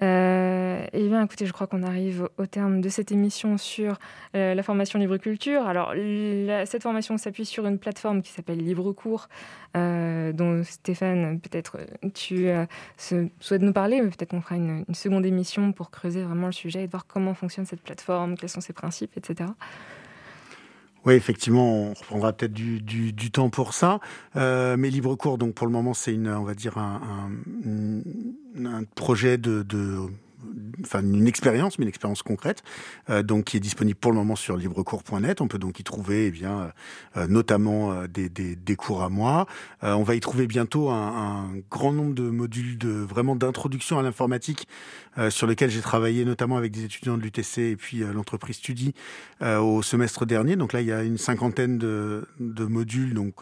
Et 0.00 1.08
bien, 1.08 1.24
écoutez, 1.24 1.46
je 1.46 1.52
crois 1.52 1.66
qu'on 1.66 1.82
arrive 1.82 2.28
au 2.38 2.46
terme 2.46 2.80
de 2.80 2.88
cette 2.88 3.10
émission 3.10 3.58
sur 3.58 3.98
la 4.34 4.62
formation 4.62 4.98
Libre 4.98 5.16
Culture. 5.16 5.66
Alors, 5.66 5.92
cette 6.66 6.84
formation 6.84 7.16
s'appuie 7.18 7.44
sur 7.44 7.66
une 7.66 7.78
plateforme 7.78 8.22
qui 8.22 8.30
s'appelle 8.30 8.58
LibreCours, 8.58 9.28
euh, 9.76 10.32
dont 10.32 10.62
Stéphane, 10.62 11.40
peut-être 11.40 11.78
tu 12.14 12.48
souhaites 13.40 13.62
nous 13.62 13.72
parler, 13.72 14.00
mais 14.00 14.10
peut-être 14.10 14.30
qu'on 14.30 14.40
fera 14.40 14.54
une, 14.54 14.84
une 14.86 14.94
seconde 14.94 15.26
émission 15.26 15.72
pour 15.72 15.90
creuser 15.90 16.22
vraiment 16.22 16.46
le 16.46 16.52
sujet 16.52 16.84
et 16.84 16.86
de 16.86 16.92
voir 16.92 17.06
comment 17.06 17.34
fonctionne 17.34 17.66
cette 17.66 17.82
plateforme, 17.82 18.36
quels 18.36 18.50
sont 18.50 18.60
ses 18.60 18.72
principes, 18.72 19.16
etc. 19.16 19.50
Oui, 21.04 21.14
effectivement, 21.14 21.72
on 21.90 21.94
reprendra 21.94 22.32
peut-être 22.32 22.52
du, 22.52 22.80
du- 22.80 23.12
temps 23.30 23.50
pour 23.50 23.72
ça. 23.72 24.00
Euh, 24.36 24.76
mais 24.76 24.90
LibreCours, 24.90 25.38
donc 25.38 25.54
pour 25.54 25.66
le 25.66 25.72
moment, 25.72 25.94
c'est 25.94 26.12
une, 26.12 26.28
on 26.28 26.44
va 26.44 26.54
dire 26.54 26.76
un, 26.76 27.00
un 28.64 28.84
projet 28.94 29.38
de, 29.38 29.62
de- 29.62 30.08
une 31.02 31.26
expérience, 31.26 31.78
mais 31.78 31.84
une 31.84 31.88
expérience 31.88 32.22
concrète, 32.22 32.62
euh, 33.10 33.22
donc 33.22 33.44
qui 33.46 33.56
est 33.56 33.60
disponible 33.60 33.98
pour 33.98 34.12
le 34.12 34.18
moment 34.18 34.36
sur 34.36 34.56
librecours.net. 34.56 35.40
On 35.40 35.48
peut 35.48 35.58
donc 35.58 35.80
y 35.80 35.84
trouver, 35.84 36.26
eh 36.26 36.30
bien, 36.30 36.72
euh, 37.16 37.26
notamment 37.26 37.92
euh, 37.92 38.06
des, 38.06 38.28
des- 38.28 38.56
des 38.56 38.76
cours 38.76 39.02
à 39.02 39.08
moi. 39.08 39.46
On 39.82 40.02
va 40.02 40.14
y 40.14 40.20
trouver 40.20 40.46
bientôt 40.46 40.90
un, 40.90 41.48
grand 41.70 41.92
nombre 41.92 42.14
de 42.14 42.22
modules 42.30 42.78
de 42.78 42.90
vraiment 42.90 43.36
d'introduction 43.36 43.98
à 43.98 44.02
l'informatique 44.02 44.66
sur 45.30 45.46
lesquels 45.48 45.70
j'ai 45.70 45.80
travaillé 45.80 46.24
notamment 46.24 46.56
avec 46.56 46.70
des 46.72 46.84
étudiants 46.84 47.16
de 47.16 47.22
l'UTC 47.22 47.58
et 47.58 47.76
puis 47.76 47.98
l'entreprise 48.00 48.56
Studi 48.56 48.94
au 49.42 49.82
semestre 49.82 50.26
dernier. 50.26 50.56
Donc 50.56 50.72
là, 50.72 50.80
il 50.80 50.86
y 50.86 50.92
a 50.92 51.02
une 51.02 51.18
cinquantaine 51.18 51.78
de, 51.78 52.26
de 52.40 52.64
modules, 52.64 53.14
donc 53.14 53.34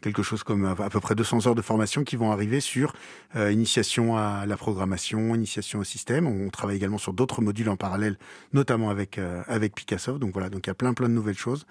quelque 0.00 0.22
chose 0.22 0.42
comme 0.42 0.64
à, 0.66 0.74
peu 0.90 1.00
près 1.00 1.14
200 1.14 1.46
heures 1.46 1.54
de 1.54 1.62
formation 1.62 2.04
qui 2.04 2.16
vont 2.16 2.30
arriver 2.30 2.60
sur 2.60 2.94
initiation 3.36 4.16
à 4.16 4.44
la 4.46 4.56
programmation, 4.56 5.34
initiation 5.34 5.78
au 5.80 5.84
système. 5.84 6.26
On 6.46 6.50
travaille 6.50 6.76
également 6.76 6.98
sur 6.98 7.12
d'autres 7.12 7.42
modules 7.42 7.68
en 7.68 7.76
parallèle, 7.76 8.18
notamment 8.52 8.90
avec 8.90 9.18
euh, 9.18 9.42
avec 9.46 9.74
Picassoft. 9.74 10.18
Donc 10.18 10.32
voilà, 10.32 10.50
donc 10.50 10.66
il 10.66 10.70
y 10.70 10.72
a 10.72 10.74
plein 10.74 10.94
plein 10.94 11.08
de 11.08 11.14
nouvelles 11.14 11.38
choses 11.38 11.66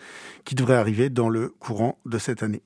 qui 0.46 0.56
devraient 0.56 0.76
arriver 0.76 1.10
dans 1.10 1.30
le 1.30 1.50
courant 1.60 1.98
de 2.06 2.18
cette 2.18 2.44
année. 2.44 2.62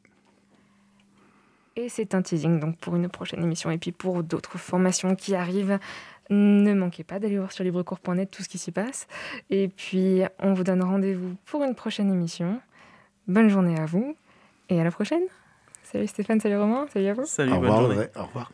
Et 1.75 1.89
c'est 1.89 2.15
un 2.15 2.23
teasing 2.23 2.59
donc 2.59 2.77
pour 2.77 2.95
une 2.95 3.07
prochaine 3.07 3.43
émission 3.43 3.69
et 3.69 3.77
puis 3.77 3.91
pour 3.91 4.23
d'autres 4.23 4.57
formations 4.57 5.15
qui 5.15 5.35
arrivent. 5.35 5.79
Ne 6.29 6.73
manquez 6.73 7.03
pas 7.03 7.19
d'aller 7.19 7.37
voir 7.37 7.51
sur 7.51 7.63
librecours.net 7.63 8.29
tout 8.29 8.43
ce 8.43 8.49
qui 8.49 8.57
s'y 8.57 8.71
passe. 8.71 9.07
Et 9.49 9.69
puis, 9.69 10.23
on 10.39 10.53
vous 10.53 10.63
donne 10.63 10.83
rendez-vous 10.83 11.35
pour 11.45 11.63
une 11.63 11.73
prochaine 11.73 12.11
émission. 12.11 12.59
Bonne 13.27 13.47
journée 13.47 13.79
à 13.79 13.85
vous 13.85 14.15
et 14.69 14.81
à 14.81 14.83
la 14.83 14.91
prochaine. 14.91 15.23
Salut 15.83 16.07
Stéphane, 16.07 16.41
salut 16.41 16.57
Romain, 16.57 16.87
salut 16.91 17.07
à 17.07 17.13
vous. 17.13 17.25
Salut, 17.25 17.51
Au 17.53 17.59
bonne 17.59 17.69
revoir, 17.69 17.91
journée. 17.91 18.07
Au 18.15 18.23
revoir. 18.25 18.51